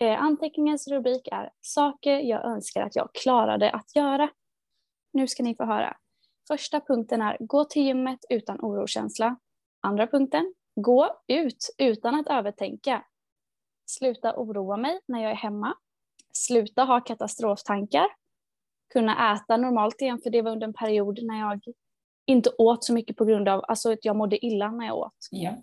Eh, 0.00 0.22
anteckningens 0.22 0.88
rubrik 0.88 1.28
är 1.32 1.50
Saker 1.60 2.18
jag 2.18 2.44
önskar 2.44 2.82
att 2.82 2.96
jag 2.96 3.14
klarade 3.14 3.70
att 3.70 3.96
göra. 3.96 4.30
Nu 5.12 5.28
ska 5.28 5.42
ni 5.42 5.54
få 5.56 5.64
höra. 5.64 5.96
Första 6.48 6.80
punkten 6.80 7.22
är 7.22 7.36
Gå 7.40 7.64
till 7.64 7.82
gymmet 7.82 8.18
utan 8.30 8.58
orokänsla. 8.60 9.36
Andra 9.80 10.06
punkten 10.06 10.54
Gå 10.76 11.20
ut 11.28 11.74
utan 11.78 12.14
att 12.14 12.26
övertänka. 12.26 13.04
Sluta 13.86 14.36
oroa 14.36 14.76
mig 14.76 15.00
när 15.06 15.22
jag 15.22 15.30
är 15.30 15.36
hemma. 15.36 15.74
Sluta 16.32 16.84
ha 16.84 17.00
katastroftankar. 17.00 18.06
Kunna 18.92 19.34
äta 19.34 19.56
normalt 19.56 20.02
igen, 20.02 20.20
för 20.22 20.30
det 20.30 20.42
var 20.42 20.50
under 20.50 20.66
en 20.66 20.74
period 20.74 21.18
när 21.22 21.40
jag 21.40 21.60
inte 22.26 22.50
åt 22.58 22.84
så 22.84 22.92
mycket 22.92 23.16
på 23.16 23.24
grund 23.24 23.48
av 23.48 23.64
alltså 23.68 23.92
att 23.92 24.04
jag 24.04 24.16
mådde 24.16 24.46
illa 24.46 24.70
när 24.70 24.86
jag 24.86 24.96
åt. 24.96 25.28
Ja. 25.30 25.54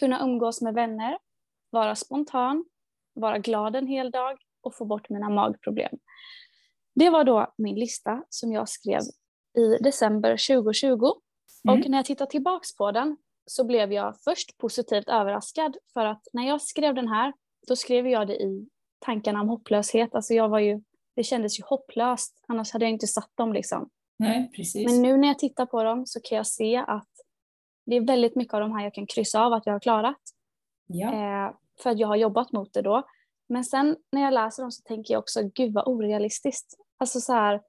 Kunna 0.00 0.22
umgås 0.22 0.62
med 0.62 0.74
vänner. 0.74 1.18
Vara 1.70 1.94
spontan. 1.94 2.64
Vara 3.14 3.38
glad 3.38 3.76
en 3.76 3.86
hel 3.86 4.10
dag 4.10 4.38
och 4.60 4.74
få 4.74 4.84
bort 4.84 5.08
mina 5.08 5.30
magproblem. 5.30 5.98
Det 6.94 7.10
var 7.10 7.24
då 7.24 7.54
min 7.58 7.74
lista 7.74 8.24
som 8.28 8.52
jag 8.52 8.68
skrev 8.68 9.00
i 9.58 9.82
december 9.82 10.30
2020. 10.30 10.86
Mm. 10.88 11.00
Och 11.64 11.88
när 11.88 11.98
jag 11.98 12.04
tittar 12.04 12.26
tillbaks 12.26 12.76
på 12.76 12.92
den 12.92 13.16
så 13.46 13.64
blev 13.64 13.92
jag 13.92 14.14
först 14.24 14.58
positivt 14.58 15.08
överraskad 15.08 15.76
för 15.94 16.04
att 16.04 16.28
när 16.32 16.48
jag 16.48 16.62
skrev 16.62 16.94
den 16.94 17.08
här 17.08 17.32
då 17.68 17.76
skrev 17.76 18.08
jag 18.08 18.26
det 18.26 18.36
i 18.36 18.68
tankarna 18.98 19.40
om 19.40 19.48
hopplöshet. 19.48 20.14
Alltså 20.14 20.34
jag 20.34 20.48
var 20.48 20.58
ju, 20.58 20.82
det 21.16 21.22
kändes 21.22 21.58
ju 21.58 21.62
hopplöst, 21.66 22.44
annars 22.48 22.72
hade 22.72 22.84
jag 22.84 22.92
inte 22.92 23.06
satt 23.06 23.30
dem 23.34 23.52
liksom. 23.52 23.90
Nej, 24.18 24.50
precis. 24.56 24.90
Men 24.92 25.02
nu 25.02 25.16
när 25.16 25.28
jag 25.28 25.38
tittar 25.38 25.66
på 25.66 25.82
dem 25.82 26.06
så 26.06 26.20
kan 26.20 26.36
jag 26.36 26.46
se 26.46 26.76
att 26.76 27.08
det 27.86 27.96
är 27.96 28.00
väldigt 28.00 28.36
mycket 28.36 28.54
av 28.54 28.60
de 28.60 28.72
här 28.72 28.84
jag 28.84 28.94
kan 28.94 29.06
kryssa 29.06 29.44
av 29.44 29.52
att 29.52 29.66
jag 29.66 29.72
har 29.72 29.80
klarat. 29.80 30.20
ja. 30.86 31.12
Eh, 31.12 31.52
för 31.82 31.90
att 31.90 31.98
jag 31.98 32.08
har 32.08 32.16
jobbat 32.16 32.52
mot 32.52 32.72
det 32.72 32.82
då. 32.82 33.02
Men 33.48 33.64
sen 33.64 33.96
när 34.12 34.22
jag 34.22 34.34
läser 34.34 34.62
dem 34.62 34.70
så 34.72 34.82
tänker 34.82 35.14
jag 35.14 35.18
också, 35.18 35.40
gud 35.54 35.72
vad 35.74 35.88
orealistiskt. 35.88 36.74
Alltså 36.98 37.20
så 37.20 37.32
här, 37.32 37.62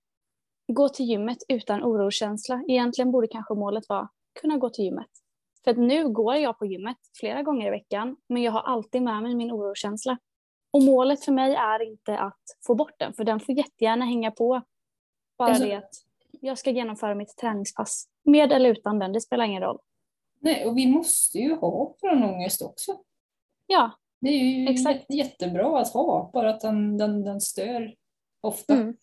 gå 0.68 0.89
till 0.89 1.06
gymmet 1.06 1.38
utan 1.48 1.84
orokänsla. 1.84 2.63
Egentligen 2.68 3.12
borde 3.12 3.27
kanske 3.27 3.54
målet 3.54 3.89
vara 3.89 4.10
kunna 4.42 4.58
gå 4.58 4.70
till 4.70 4.86
gymmet. 4.86 5.08
För 5.63 5.72
att 5.72 5.77
nu 5.77 6.10
går 6.10 6.36
jag 6.36 6.60
på 6.60 6.66
gymmet 6.66 6.98
flera 7.20 7.44
gånger 7.44 7.68
i 7.68 7.70
veckan, 7.70 8.16
men 8.30 8.42
jag 8.42 8.51
har 8.51 8.62
alltid 8.62 9.01
med 9.01 9.24
mig 9.24 9.36
min 9.36 9.51
orokänsla. 9.51 10.18
Och 10.72 10.84
målet 10.84 11.25
för 11.25 11.32
mig 11.32 11.56
är 11.56 11.82
inte 11.82 12.18
att 12.20 12.42
få 12.68 12.75
bort 12.75 13.00
den, 13.00 13.13
för 13.13 13.24
den 13.24 13.39
får 13.39 13.56
jättegärna 13.56 14.06
hänga 14.06 14.32
på. 14.32 14.62
Bara 15.38 15.50
Alltså- 15.50 15.63
det 15.63 15.75
att 15.75 15.94
jag 16.41 16.58
ska 16.58 16.72
genomföra 16.72 17.15
mitt 17.15 17.38
träningspass. 17.38 18.08
Med 18.24 18.51
eller 18.51 18.70
utan 18.70 19.00
den, 19.00 19.13
det 19.13 19.22
spelar 19.22 19.46
ingen 19.46 19.62
roll. 19.63 19.79
Nej, 20.39 20.65
och 20.65 20.77
vi 20.77 20.88
måste 20.88 21.38
ju 21.38 21.56
ha 21.56 21.96
från 22.00 22.24
ångest 22.24 22.62
också. 22.62 23.00
Ja, 23.67 23.91
Det 24.22 24.29
är 24.29 24.34
ju 24.44 24.67
Exakt. 24.70 25.00
jät- 25.10 25.15
jättebra 25.15 25.79
att 25.79 25.94
ha, 25.94 26.29
bara 26.34 26.50
att 26.50 26.62
den, 26.62 26.98
den, 26.98 27.24
den 27.24 27.41
stör 27.41 27.96
ofta. 28.41 28.74
Mm. 28.74 28.96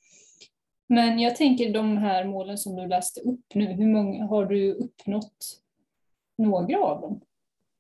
Men 0.87 1.19
jag 1.19 1.37
tänker 1.37 1.73
de 1.73 1.97
här 1.97 2.25
målen 2.25 2.59
som 2.59 2.77
du 2.77 2.87
läste 2.87 3.21
upp 3.21 3.55
nu, 3.55 3.65
hur 3.67 3.87
många 3.87 4.27
har 4.27 4.47
du 4.47 4.73
uppnått 4.75 5.61
några 6.39 6.79
av 6.85 7.01
dem? 7.01 7.21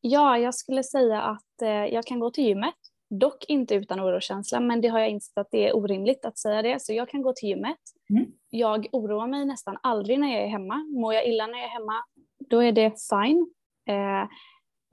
Ja, 0.00 0.38
jag 0.38 0.54
skulle 0.54 0.82
säga 0.82 1.22
att 1.22 1.62
eh, 1.62 1.68
jag 1.68 2.04
kan 2.06 2.20
gå 2.20 2.30
till 2.30 2.44
gymmet, 2.44 2.74
dock 3.18 3.44
inte 3.48 3.74
utan 3.74 4.00
orokänsla, 4.00 4.60
men 4.60 4.80
det 4.80 4.88
har 4.88 4.98
jag 4.98 5.10
insett 5.10 5.38
att 5.38 5.50
det 5.50 5.68
är 5.68 5.76
orimligt 5.76 6.24
att 6.24 6.38
säga 6.38 6.62
det, 6.62 6.82
så 6.82 6.92
jag 6.92 7.08
kan 7.08 7.22
gå 7.22 7.32
till 7.32 7.48
gymmet. 7.48 7.78
Mm. 8.10 8.26
Jag 8.50 8.88
oroar 8.92 9.26
mig 9.26 9.44
nästan 9.44 9.78
aldrig 9.82 10.20
när 10.20 10.32
jag 10.32 10.42
är 10.42 10.48
hemma. 10.48 10.74
Mår 10.74 11.14
jag 11.14 11.26
illa 11.26 11.46
när 11.46 11.58
jag 11.58 11.64
är 11.64 11.72
hemma, 11.72 12.04
då 12.50 12.62
är 12.62 12.72
det 12.72 12.92
fine. 13.10 13.46
Eh, 13.88 14.28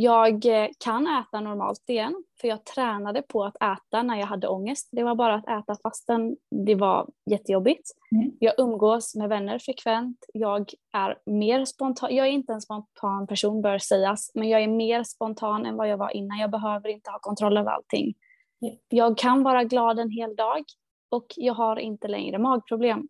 jag 0.02 0.46
eh, 0.46 0.70
kan 0.78 1.08
äta 1.08 1.40
normalt 1.40 1.90
igen, 1.90 2.24
för 2.42 2.48
jag 2.48 2.66
tränade 2.66 3.22
på 3.22 3.44
att 3.44 3.56
äta 3.56 4.04
när 4.04 4.20
jag 4.20 4.28
hade 4.28 4.48
ångest. 4.48 4.90
Det 4.92 5.04
var 5.04 5.16
bara 5.16 5.36
att 5.36 5.48
äta 5.48 5.76
fastän 5.84 6.38
det 6.66 6.76
var 6.76 7.10
jättejobbigt. 7.32 7.92
Mm. 8.12 8.32
Jag 8.40 8.54
umgås 8.58 9.16
med 9.16 9.30
vänner 9.30 9.60
frekvent. 9.60 10.26
Jag 10.34 10.74
är 10.94 11.18
mer 11.26 11.66
spontan. 11.66 12.16
Jag 12.16 12.28
är 12.28 12.32
inte 12.32 12.54
en 12.54 12.62
spontan 12.62 13.28
person 13.28 13.62
bör 13.62 13.78
sägas, 13.78 14.32
men 14.34 14.50
jag 14.50 14.64
är 14.64 14.68
mer 14.68 15.04
spontan 15.04 15.66
än 15.66 15.78
vad 15.78 15.90
jag 15.90 15.98
var 15.98 16.16
innan. 16.16 16.40
Jag 16.40 16.52
behöver 16.52 16.90
inte 16.90 17.12
ha 17.12 17.20
kontroll 17.20 17.58
över 17.58 17.72
allting. 17.72 18.14
Mm. 18.62 18.76
Jag 18.90 19.18
kan 19.18 19.44
vara 19.44 19.64
glad 19.64 20.00
en 20.00 20.10
hel 20.10 20.36
dag 20.36 20.64
och 21.10 21.26
jag 21.36 21.54
har 21.54 21.80
inte 21.80 22.08
längre 22.08 22.38
magproblem. 22.38 23.08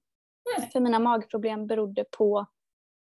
Nej. 0.57 0.69
För 0.71 0.79
mina 0.79 0.99
magproblem 0.99 1.67
berodde 1.67 2.05
på 2.17 2.45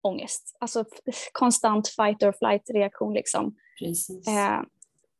ångest. 0.01 0.57
Alltså 0.59 0.85
konstant 1.31 1.87
fight 1.87 2.23
or 2.23 2.31
flight 2.39 2.69
reaktion 2.69 3.13
liksom. 3.13 3.55
Precis. 3.81 4.27
Eh, 4.27 4.61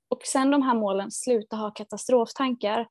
och 0.08 0.22
sen 0.25 0.51
de 0.51 0.62
här 0.62 0.75
målen, 0.75 1.12
sluta 1.12 1.56
ha 1.56 1.72
katastroftankar. 1.72 2.88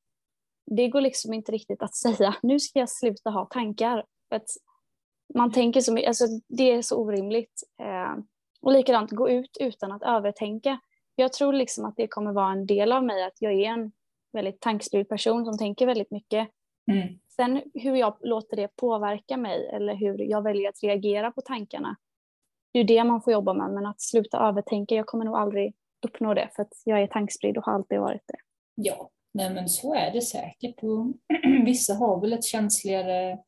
Det 0.67 0.89
går 0.89 1.01
liksom 1.01 1.33
inte 1.33 1.53
riktigt 1.53 1.83
att 1.83 1.95
säga, 1.95 2.37
nu 2.43 2.61
ska 2.61 2.79
jag 2.79 2.91
sluta 2.91 3.31
ha 3.31 3.45
tankar. 3.45 4.05
För 4.29 4.41
man 5.35 5.53
tänker 5.53 5.81
så 5.81 5.93
mycket, 5.93 6.09
alltså 6.09 6.25
det 6.49 6.71
är 6.71 6.83
så 6.83 6.97
orimligt. 6.97 7.63
Eh, 7.83 8.23
och 8.61 8.73
likadant, 8.73 9.11
gå 9.11 9.31
ut 9.31 9.57
utan 9.61 9.93
att 9.93 10.03
övertänka. 10.03 10.81
Jag 11.15 11.33
tror 11.33 11.53
liksom 11.53 11.85
att 11.85 11.97
det 11.97 12.09
kommer 12.09 12.33
vara 12.33 12.53
en 12.53 12.67
del 12.67 12.93
av 12.93 13.05
mig, 13.05 13.25
att 13.25 13.37
jag 13.43 13.53
är 13.53 13.69
en 13.69 13.93
väldigt 14.33 14.61
tankstyrd 14.61 15.09
person 15.09 15.45
som 15.45 15.59
tänker 15.59 15.87
väldigt 15.87 16.11
mycket. 16.11 16.49
Mm. 16.91 17.19
Sen 17.29 17.63
hur 17.75 17.97
jag 17.97 18.17
låter 18.21 18.57
det 18.57 18.77
påverka 18.77 19.37
mig 19.37 19.69
eller 19.73 19.95
hur 19.95 20.19
jag 20.19 20.43
väljer 20.43 20.69
att 20.69 20.83
reagera 20.83 21.31
på 21.31 21.41
tankarna. 21.41 21.97
Det 22.73 22.79
är 22.79 22.85
det 22.85 23.05
man 23.05 23.23
får 23.23 23.33
jobba 23.33 23.53
med, 23.55 23.71
men 23.71 23.87
att 23.87 24.01
sluta 24.01 24.39
övertänka, 24.39 24.95
jag 24.95 25.07
kommer 25.07 25.25
nog 25.25 25.37
aldrig 25.37 25.75
uppnå 26.07 26.35
det 26.35 26.49
för 26.57 26.63
att 26.63 26.73
jag 26.85 27.03
är 27.03 27.07
tankspridd 27.07 27.59
och 27.59 27.65
har 27.65 27.73
alltid 27.73 28.01
varit 28.01 28.23
det. 28.27 28.39
Ja, 28.75 29.11
nej 29.35 29.55
men 29.55 29.69
så 29.69 29.95
är 29.95 30.11
det 30.11 30.21
säkert. 30.21 30.83
Och 30.83 31.07
vissa 31.65 31.95
har 31.95 32.21
väl 32.21 32.33
ett 32.33 32.45
känsligare, 32.45 33.39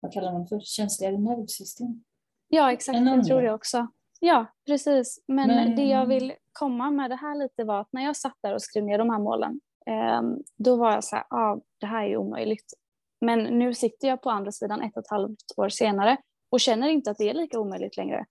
vad 0.00 0.12
kallar 0.12 0.32
man 0.32 0.46
för, 0.46 0.60
känsligare 0.60 1.18
nervsystem. 1.18 2.04
Ja, 2.48 2.72
exakt, 2.72 2.98
jag 2.98 3.26
tror 3.26 3.42
det 3.42 3.52
också. 3.52 3.86
Ja, 4.20 4.46
precis. 4.66 5.24
Men, 5.28 5.48
Men- 5.48 5.76
det 5.76 5.84
jag 5.84 6.06
vill 6.06 6.32
komma 6.52 6.90
med 6.90 7.10
det 7.10 7.16
här 7.16 7.34
lite 7.38 7.64
var 7.64 7.80
att 7.80 7.88
när 7.92 8.02
jag 8.02 8.16
satt 8.16 8.36
där 8.42 8.54
och 8.54 8.62
skrev 8.62 8.84
ner 8.84 8.98
de 8.98 9.10
här 9.10 9.18
målen, 9.18 9.60
eh, 9.86 10.22
då 10.58 10.76
var 10.76 10.92
jag 10.92 11.04
så 11.04 11.16
här, 11.16 11.24
ah, 11.30 11.60
det 11.80 11.86
här 11.86 12.04
är 12.04 12.08
ju 12.08 12.16
omöjligt. 12.16 12.72
Men 13.20 13.44
nu 13.44 13.74
sitter 13.74 14.08
jag 14.08 14.22
på 14.22 14.30
andra 14.30 14.52
sidan 14.52 14.82
ett 14.82 14.96
och 14.96 15.02
ett 15.02 15.10
halvt 15.10 15.44
år 15.56 15.68
senare 15.68 16.16
och 16.50 16.60
känner 16.60 16.88
inte 16.88 17.10
att 17.10 17.18
det 17.18 17.30
är 17.30 17.34
lika 17.34 17.60
omöjligt 17.60 17.96
längre. 17.96 18.26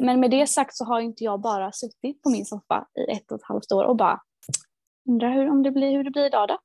Men 0.00 0.20
med 0.20 0.30
det 0.30 0.46
sagt 0.46 0.76
så 0.76 0.84
har 0.84 1.00
inte 1.00 1.24
jag 1.24 1.40
bara 1.40 1.72
suttit 1.72 2.22
på 2.22 2.30
min 2.30 2.44
soffa 2.44 2.86
i 2.98 3.12
ett 3.12 3.32
och 3.32 3.38
ett 3.38 3.44
halvt 3.44 3.72
år 3.72 3.84
och 3.84 3.96
bara 3.96 4.20
undrar 5.08 5.32
hur, 5.32 5.50
om 5.50 5.62
det 5.62 5.70
blir, 5.70 5.92
hur 5.92 6.04
det 6.04 6.10
blir 6.10 6.26
idag 6.26 6.48
då. 6.48 6.58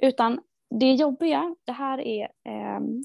Utan 0.00 0.40
det 0.80 0.92
jobbiga, 0.92 1.56
det 1.64 1.72
här 1.72 2.00
är 2.00 2.28
ehm, 2.44 3.04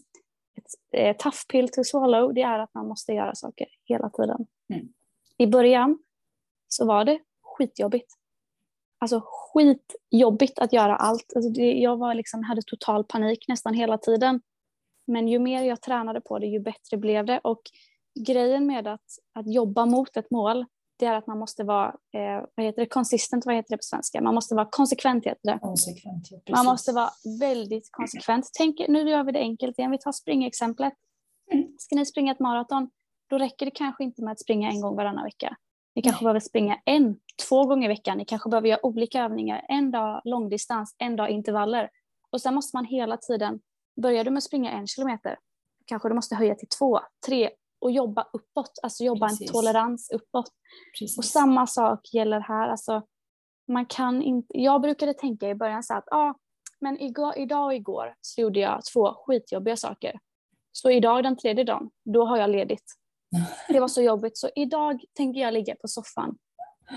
ett 0.58 0.66
eh, 0.94 1.16
tough 1.18 1.38
pill 1.52 1.70
to 1.70 1.84
swallow, 1.84 2.34
det 2.34 2.42
är 2.42 2.60
att 2.60 2.74
man 2.74 2.88
måste 2.88 3.14
göra 3.14 3.36
saker 3.36 3.68
hela 3.84 4.10
tiden. 4.10 4.46
Mm. 4.74 4.88
I 5.38 5.48
början 5.48 6.00
så 6.68 6.86
var 6.86 7.06
det 7.06 7.20
skitjobbigt. 7.42 8.14
Alltså 9.00 9.22
skitjobbigt 9.26 10.60
att 10.60 10.74
göra 10.74 10.96
allt. 10.96 11.34
Alltså 11.36 11.50
det, 11.50 11.74
jag 11.74 11.98
var 11.98 12.14
liksom, 12.14 12.44
hade 12.44 12.62
total 12.62 13.04
panik 13.04 13.46
nästan 13.48 13.74
hela 13.74 13.98
tiden. 13.98 14.42
Men 15.08 15.28
ju 15.28 15.40
mer 15.40 15.64
jag 15.64 15.82
tränade 15.82 16.22
på 16.22 16.40
det, 16.40 16.48
ju 16.48 16.60
bättre 16.60 16.98
blev 16.98 17.26
det. 17.26 17.40
Och 17.44 17.62
grejen 18.20 18.66
med 18.66 18.88
att, 18.88 19.06
att 19.34 19.54
jobba 19.54 19.86
mot 19.86 20.18
ett 20.18 20.32
mål, 20.32 20.66
det 21.00 21.06
är 21.06 21.14
att 21.14 21.28
man 21.28 21.40
måste 21.40 21.64
vara, 21.64 21.88
eh, 21.88 22.46
vad 22.56 22.66
heter 22.66 22.82
det, 22.82 22.86
consistent, 22.86 23.46
vad 23.46 23.56
heter 23.56 23.70
det 23.70 23.78
på 23.78 23.84
svenska? 23.84 24.22
Man 24.22 24.36
måste 24.36 24.56
vara 24.56 24.68
konsekvent 24.72 25.26
heter 25.26 25.52
det. 25.52 25.60
Konsekvent, 25.62 26.28
ja. 26.32 26.56
Man 26.56 26.66
måste 26.66 26.92
vara 26.92 27.10
väldigt 27.40 27.90
konsekvent. 27.92 28.50
Tänk, 28.58 28.82
nu 28.88 29.10
gör 29.10 29.24
vi 29.24 29.32
det 29.32 29.40
enkelt 29.40 29.80
igen. 29.80 29.92
Vi 29.92 29.98
tar 29.98 30.12
springexemplet. 30.12 30.94
Mm. 31.52 31.68
Ska 31.78 31.96
ni 31.96 32.06
springa 32.06 32.32
ett 32.32 32.40
maraton, 32.40 32.90
då 33.30 33.38
räcker 33.38 33.66
det 33.66 33.72
kanske 33.72 34.04
inte 34.04 34.24
med 34.24 34.32
att 34.32 34.40
springa 34.40 34.70
en 34.70 34.82
gång 34.82 34.96
varannan 34.96 35.24
vecka. 35.24 35.56
Ni 35.96 36.02
kanske 36.02 36.24
behöver 36.24 36.40
springa 36.40 36.82
en, 36.86 37.20
två 37.48 37.66
gånger 37.66 37.86
i 37.90 37.94
veckan. 37.94 38.18
Ni 38.18 38.26
kanske 38.26 38.50
behöver 38.50 38.68
göra 38.68 38.86
olika 38.86 39.24
övningar. 39.24 39.66
En 39.70 39.92
dag 39.92 40.22
långdistans, 40.26 40.96
en 40.98 41.16
dag 41.16 41.30
intervaller. 41.30 41.90
Och 42.32 42.42
sen 42.42 42.56
måste 42.56 42.78
man 42.78 42.86
hela 42.86 43.18
tiden, 43.18 43.60
börjar 44.02 44.24
du 44.24 44.30
med 44.30 44.38
att 44.38 44.44
springa 44.44 44.72
en 44.72 44.88
kilometer, 44.88 45.38
kanske 45.86 46.10
du 46.10 46.16
måste 46.16 46.36
höja 46.36 46.56
till 46.56 46.68
två, 46.68 47.00
tre 47.28 47.50
och 47.80 47.92
jobba 47.92 48.28
uppåt. 48.34 48.80
Alltså 48.84 49.04
jobba 49.04 49.28
Precis. 49.28 49.50
en 49.50 49.54
tolerans 49.54 50.12
uppåt. 50.12 50.50
Precis. 51.00 51.18
Och 51.18 51.26
samma 51.26 51.68
sak 51.68 52.14
gäller 52.14 52.40
här. 52.40 52.70
Alltså, 52.70 53.02
man 53.68 53.86
kan 53.86 54.22
inte, 54.22 54.48
jag 54.62 54.82
brukade 54.82 55.14
tänka 55.14 55.50
i 55.50 55.56
början 55.56 55.84
så 55.84 55.94
att 55.94 56.12
ah, 56.12 56.34
men 56.80 57.02
igår, 57.02 57.38
idag 57.38 57.66
och 57.66 57.74
igår 57.74 58.16
så 58.22 58.42
gjorde 58.42 58.60
jag 58.60 58.82
två 58.94 59.14
skitjobbiga 59.14 59.78
saker. 59.78 60.20
Så 60.72 60.92
idag 60.92 61.24
den 61.24 61.38
tredje 61.38 61.64
dagen, 61.64 61.90
då 62.06 62.26
har 62.26 62.38
jag 62.38 62.50
ledigt. 62.50 62.94
Det 63.68 63.80
var 63.80 63.88
så 63.88 64.02
jobbigt 64.02 64.38
så 64.38 64.50
idag 64.56 65.04
tänker 65.14 65.42
jag 65.42 65.54
ligga 65.54 65.76
på 65.76 65.88
soffan 65.88 66.38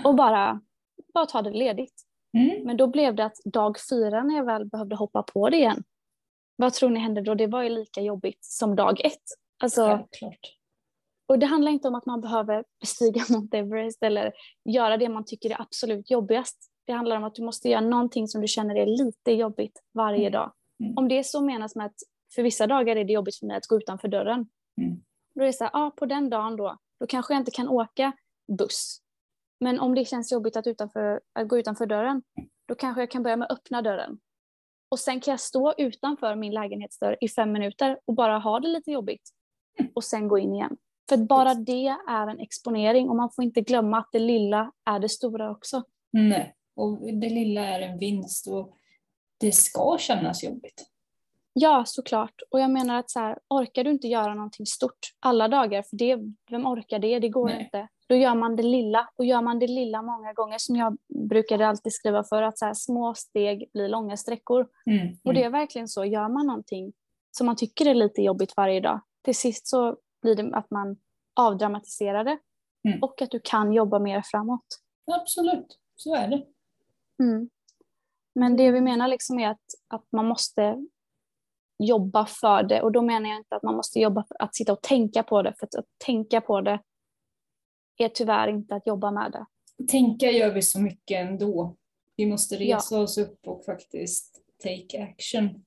och 0.03 0.15
bara, 0.15 0.61
bara 1.13 1.25
ta 1.25 1.41
det 1.41 1.51
ledigt. 1.51 1.93
Mm. 2.37 2.63
Men 2.65 2.77
då 2.77 2.87
blev 2.87 3.15
det 3.15 3.25
att 3.25 3.37
dag 3.45 3.77
fyra 3.89 4.23
när 4.23 4.35
jag 4.35 4.45
väl 4.45 4.65
behövde 4.65 4.95
hoppa 4.95 5.23
på 5.23 5.49
det 5.49 5.57
igen. 5.57 5.83
Vad 6.55 6.73
tror 6.73 6.89
ni 6.89 6.99
hände 6.99 7.21
då? 7.21 7.35
Det 7.35 7.47
var 7.47 7.63
ju 7.63 7.69
lika 7.69 8.01
jobbigt 8.01 8.45
som 8.45 8.75
dag 8.75 9.05
ett. 9.05 9.21
Alltså, 9.63 9.85
Självklart. 9.85 10.39
och 11.27 11.39
det 11.39 11.45
handlar 11.45 11.71
inte 11.71 11.87
om 11.87 11.95
att 11.95 12.05
man 12.05 12.21
behöver 12.21 12.63
bestiga 12.79 13.23
Mount 13.29 13.57
Everest 13.57 14.03
eller 14.03 14.33
göra 14.69 14.97
det 14.97 15.09
man 15.09 15.25
tycker 15.25 15.49
är 15.49 15.61
absolut 15.61 16.11
jobbigast. 16.11 16.67
Det 16.85 16.93
handlar 16.93 17.17
om 17.17 17.23
att 17.23 17.35
du 17.35 17.43
måste 17.43 17.69
göra 17.69 17.81
någonting 17.81 18.27
som 18.27 18.41
du 18.41 18.47
känner 18.47 18.75
är 18.75 18.85
lite 18.85 19.31
jobbigt 19.31 19.79
varje 19.93 20.19
Mm. 20.19 20.31
dag. 20.31 20.53
Mm. 20.83 20.97
Om 20.97 21.07
det 21.07 21.23
så 21.23 21.41
menas 21.41 21.75
med 21.75 21.85
att 21.85 21.95
för 22.35 22.43
vissa 22.43 22.67
dagar 22.67 22.95
är 22.95 23.05
det 23.05 23.13
jobbigt 23.13 23.35
för 23.35 23.45
mig 23.47 23.57
att 23.57 23.67
gå 23.67 23.77
utanför 23.77 24.07
dörren. 24.07 24.49
Mm. 24.81 25.01
Då 25.35 25.41
är 25.41 25.45
det 25.45 25.53
så 25.53 25.63
här, 25.63 25.71
ah, 25.73 25.91
på 25.91 26.05
den 26.05 26.29
dagen 26.29 26.55
då, 26.55 26.77
då 26.99 27.07
kanske 27.07 27.33
jag 27.33 27.41
inte 27.41 27.51
kan 27.51 27.67
åka 27.67 28.11
buss. 28.57 29.01
Men 29.59 29.79
om 29.79 29.95
det 29.95 30.05
känns 30.05 30.31
jobbigt 30.31 30.55
att, 30.57 30.67
utanför, 30.67 31.21
att 31.33 31.47
gå 31.47 31.59
utanför 31.59 31.85
dörren, 31.85 32.23
då 32.67 32.75
kanske 32.75 33.01
jag 33.01 33.11
kan 33.11 33.23
börja 33.23 33.35
med 33.37 33.45
att 33.51 33.57
öppna 33.59 33.81
dörren. 33.81 34.19
Och 34.91 34.99
sen 34.99 35.21
kan 35.21 35.31
jag 35.31 35.39
stå 35.39 35.73
utanför 35.77 36.35
min 36.35 36.53
lägenhetsdörr 36.53 37.17
i 37.21 37.29
fem 37.29 37.51
minuter 37.51 37.99
och 38.05 38.13
bara 38.13 38.37
ha 38.37 38.59
det 38.59 38.67
lite 38.67 38.91
jobbigt. 38.91 39.29
Och 39.95 40.03
sen 40.03 40.27
gå 40.27 40.37
in 40.37 40.55
igen. 40.55 40.77
För 41.09 41.17
bara 41.17 41.53
det 41.53 41.87
är 42.09 42.27
en 42.27 42.39
exponering 42.39 43.09
och 43.09 43.15
man 43.15 43.29
får 43.35 43.43
inte 43.43 43.61
glömma 43.61 43.97
att 43.97 44.09
det 44.11 44.19
lilla 44.19 44.71
är 44.85 44.99
det 44.99 45.09
stora 45.09 45.51
också. 45.51 45.83
Nej, 46.11 46.55
och 46.75 47.13
det 47.13 47.29
lilla 47.29 47.61
är 47.61 47.81
en 47.81 47.99
vinst 47.99 48.47
och 48.47 48.73
det 49.37 49.51
ska 49.51 49.97
kännas 49.99 50.43
jobbigt. 50.43 50.87
Ja, 51.53 51.83
såklart. 51.87 52.41
Och 52.51 52.59
jag 52.59 52.71
menar 52.71 52.99
att 52.99 53.09
så 53.09 53.19
här, 53.19 53.37
orkar 53.47 53.83
du 53.83 53.91
inte 53.91 54.07
göra 54.07 54.33
någonting 54.33 54.65
stort 54.65 54.99
alla 55.19 55.47
dagar, 55.47 55.83
för 55.83 55.97
det, 55.97 56.17
vem 56.49 56.65
orkar 56.67 56.99
det? 56.99 57.19
Det 57.19 57.29
går 57.29 57.49
Nej. 57.49 57.63
inte. 57.63 57.87
Då 58.11 58.17
gör 58.17 58.35
man 58.35 58.55
det 58.55 58.63
lilla. 58.63 59.09
Och 59.15 59.25
gör 59.25 59.41
man 59.41 59.59
det 59.59 59.67
lilla 59.67 60.01
många 60.01 60.33
gånger, 60.33 60.57
som 60.57 60.75
jag 60.75 60.97
brukade 61.29 61.67
alltid 61.67 61.93
skriva 61.93 62.23
för, 62.23 62.41
att 62.41 62.57
så 62.57 62.65
här, 62.65 62.73
små 62.73 63.13
steg 63.13 63.69
blir 63.73 63.89
långa 63.89 64.17
sträckor. 64.17 64.67
Mm. 64.85 65.17
Och 65.23 65.33
det 65.33 65.43
är 65.43 65.49
verkligen 65.49 65.87
så, 65.87 66.05
gör 66.05 66.29
man 66.29 66.47
någonting 66.47 66.93
som 67.31 67.45
man 67.45 67.55
tycker 67.55 67.85
är 67.85 67.93
lite 67.93 68.21
jobbigt 68.21 68.53
varje 68.57 68.79
dag, 68.79 69.01
till 69.21 69.35
sist 69.35 69.67
så 69.67 69.97
blir 70.21 70.35
det 70.35 70.55
att 70.55 70.71
man 70.71 70.97
avdramatiserar 71.35 72.23
det 72.23 72.37
Mm. 72.87 73.03
och 73.03 73.21
att 73.21 73.31
du 73.31 73.39
kan 73.43 73.73
jobba 73.73 73.99
mer 73.99 74.21
framåt. 74.25 74.65
Absolut, 75.11 75.79
så 75.95 76.15
är 76.15 76.27
det. 76.27 76.45
Mm. 77.23 77.49
Men 78.35 78.57
det 78.57 78.71
vi 78.71 78.81
menar 78.81 79.07
liksom 79.07 79.39
är 79.39 79.49
att, 79.49 79.65
att 79.87 80.05
man 80.11 80.25
måste 80.25 80.85
jobba 81.77 82.25
för 82.25 82.63
det 82.63 82.81
och 82.81 82.91
då 82.91 83.01
menar 83.01 83.29
jag 83.29 83.37
inte 83.37 83.55
att 83.55 83.63
man 83.63 83.75
måste 83.75 83.99
jobba 83.99 84.23
för 84.23 84.43
att 84.43 84.55
sitta 84.55 84.73
och 84.73 84.81
tänka 84.81 85.23
på 85.23 85.41
det 85.41 85.53
för 85.59 85.65
att, 85.65 85.75
att 85.75 85.85
tänka 86.05 86.41
på 86.41 86.61
det 86.61 86.79
är 88.03 88.09
tyvärr 88.09 88.47
inte 88.47 88.75
att 88.75 88.87
jobba 88.87 89.11
med 89.11 89.31
det. 89.31 89.45
Tänka 89.87 90.31
gör 90.31 90.53
vi 90.53 90.61
så 90.61 90.79
mycket 90.81 91.27
ändå. 91.29 91.75
Vi 92.15 92.25
måste 92.25 92.55
Ja. 92.55 92.75
resa 92.77 92.99
oss 92.99 93.17
upp 93.17 93.47
och 93.47 93.65
faktiskt 93.65 94.35
take 94.63 95.03
action. 95.03 95.65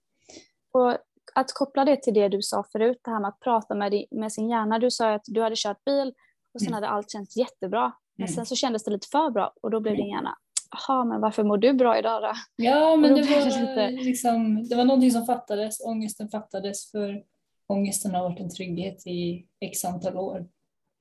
Och 0.72 0.96
att 1.34 1.52
koppla 1.52 1.84
det 1.84 2.02
till 2.02 2.14
det 2.14 2.28
du 2.28 2.42
sa 2.42 2.64
förut, 2.72 3.00
det 3.04 3.10
här 3.10 3.20
med 3.20 3.28
att 3.28 3.40
prata 3.40 3.74
med, 3.74 3.92
di- 3.92 4.06
med 4.10 4.32
sin 4.32 4.48
hjärna. 4.48 4.78
Du 4.78 4.90
sa 4.90 5.14
att 5.14 5.22
du 5.24 5.42
hade 5.42 5.54
kört 5.58 5.84
bil 5.84 6.12
och 6.54 6.60
sen 6.60 6.68
Mm. 6.68 6.74
hade 6.74 6.88
allt 6.88 7.10
känts 7.10 7.36
jättebra. 7.36 7.92
Men 8.16 8.24
Mm. 8.26 8.34
sen 8.34 8.46
så 8.46 8.56
kändes 8.56 8.84
det 8.84 8.90
lite 8.90 9.06
för 9.12 9.30
bra 9.30 9.52
och 9.62 9.70
då 9.70 9.80
blev 9.80 9.96
din 9.96 10.08
hjärna, 10.08 10.36
jaha 10.70 11.04
men 11.04 11.20
varför 11.20 11.44
mår 11.44 11.56
du 11.58 11.72
bra 11.72 11.98
idag 11.98 12.22
då? 12.22 12.32
Ja, 12.56 12.96
men 12.96 13.14
det 13.14 13.22
var, 13.22 13.60
lite- 13.60 13.90
liksom, 13.90 14.68
det 14.68 14.76
var 14.76 14.84
någonting 14.84 15.10
som 15.10 15.26
fattades. 15.26 15.80
Ångesten 15.86 16.28
fattades 16.28 16.90
för 16.90 17.22
ångesten 17.66 18.14
har 18.14 18.22
varit 18.22 18.40
en 18.40 18.50
trygghet 18.50 19.06
i 19.06 19.46
x 19.60 19.84
antal 19.84 20.16
år. 20.16 20.46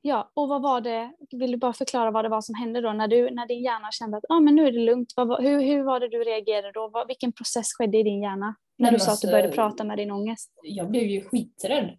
Ja, 0.06 0.32
och 0.34 0.48
vad 0.48 0.62
var 0.62 0.82
det, 0.82 1.12
vill 1.32 1.52
du 1.52 1.58
bara 1.58 1.74
förklara 1.74 2.12
vad 2.12 2.26
det 2.26 2.30
var 2.30 2.42
som 2.42 2.56
hände 2.56 2.82
då 2.82 2.94
när, 2.94 3.08
du, 3.08 3.32
när 3.32 3.48
din 3.48 3.64
hjärna 3.64 3.92
kände 3.92 4.18
att 4.18 4.24
ah, 4.30 4.40
men 4.40 4.56
nu 4.56 4.68
är 4.68 4.72
det 4.72 4.80
lugnt, 4.80 5.14
vad, 5.16 5.44
hur, 5.44 5.62
hur 5.62 5.84
var 5.84 6.00
det 6.00 6.10
du 6.10 6.24
reagerade 6.24 6.72
då? 6.72 6.90
Vad, 6.94 7.08
vilken 7.08 7.32
process 7.32 7.74
skedde 7.74 7.98
i 7.98 8.04
din 8.04 8.22
hjärna 8.22 8.56
när 8.78 8.88
du 8.90 8.92
men 8.92 9.00
sa 9.00 9.06
att 9.06 9.10
alltså- 9.10 9.28
du 9.28 9.32
började 9.34 9.52
prata 9.52 9.84
med 9.84 9.98
din 9.98 10.12
ångest? 10.12 10.52
Jag 10.64 10.90
blev 10.90 11.04
ju 11.04 11.22
skiträdd. 11.22 11.98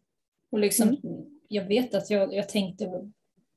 Och 0.52 0.58
liksom, 0.58 0.88
Mm. 0.88 1.24
Jag 1.48 1.64
vet 1.64 1.94
att 1.94 2.10
jag, 2.10 2.34
jag 2.34 2.48
tänkte, 2.48 2.90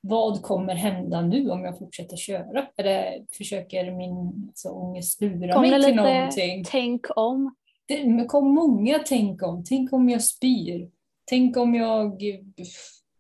vad 0.02 0.42
kommer 0.42 0.76
hända 0.76 1.22
nu 1.22 1.50
om 1.50 1.64
jag 1.64 1.78
fortsätter 1.78 2.18
köra? 2.18 2.68
Eller 2.78 3.26
försöker 3.38 3.92
min 3.92 4.48
alltså, 4.48 4.70
ångest 4.70 5.22
lura 5.22 5.54
Kom 5.54 5.62
mig 5.62 5.72
till 5.72 5.80
lite 5.80 5.94
någonting? 5.94 6.64
tänk 6.68 7.06
om? 7.16 7.56
Det 7.88 8.26
kom 8.28 8.54
många 8.54 9.00
tänk 9.06 9.44
om. 9.44 9.64
Tänk 9.64 9.94
om 9.94 10.10
jag 10.10 10.24
spyr. 10.24 10.90
Tänk 11.26 11.58
om 11.58 11.76
jag 11.76 12.22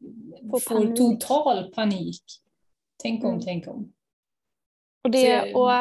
eh, 0.01 0.49
Får 0.51 0.75
panik. 0.75 0.95
total 0.97 1.71
panik. 1.73 2.23
Tänk 3.03 3.23
om, 3.23 3.29
Mm. 3.29 3.41
tänk 3.45 3.67
om. 3.67 3.93
Och, 5.03 5.11
det, 5.11 5.51
Så- 5.53 5.59
och 5.59 5.71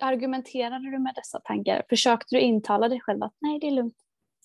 argumenterade 0.00 0.90
du 0.90 0.98
med 0.98 1.14
dessa 1.14 1.40
tankar? 1.40 1.82
Försökte 1.88 2.34
du 2.36 2.40
intala 2.40 2.88
dig 2.88 3.00
själv 3.00 3.22
att 3.22 3.34
nej, 3.40 3.58
det 3.60 3.66
är 3.66 3.70
lugnt? 3.70 3.96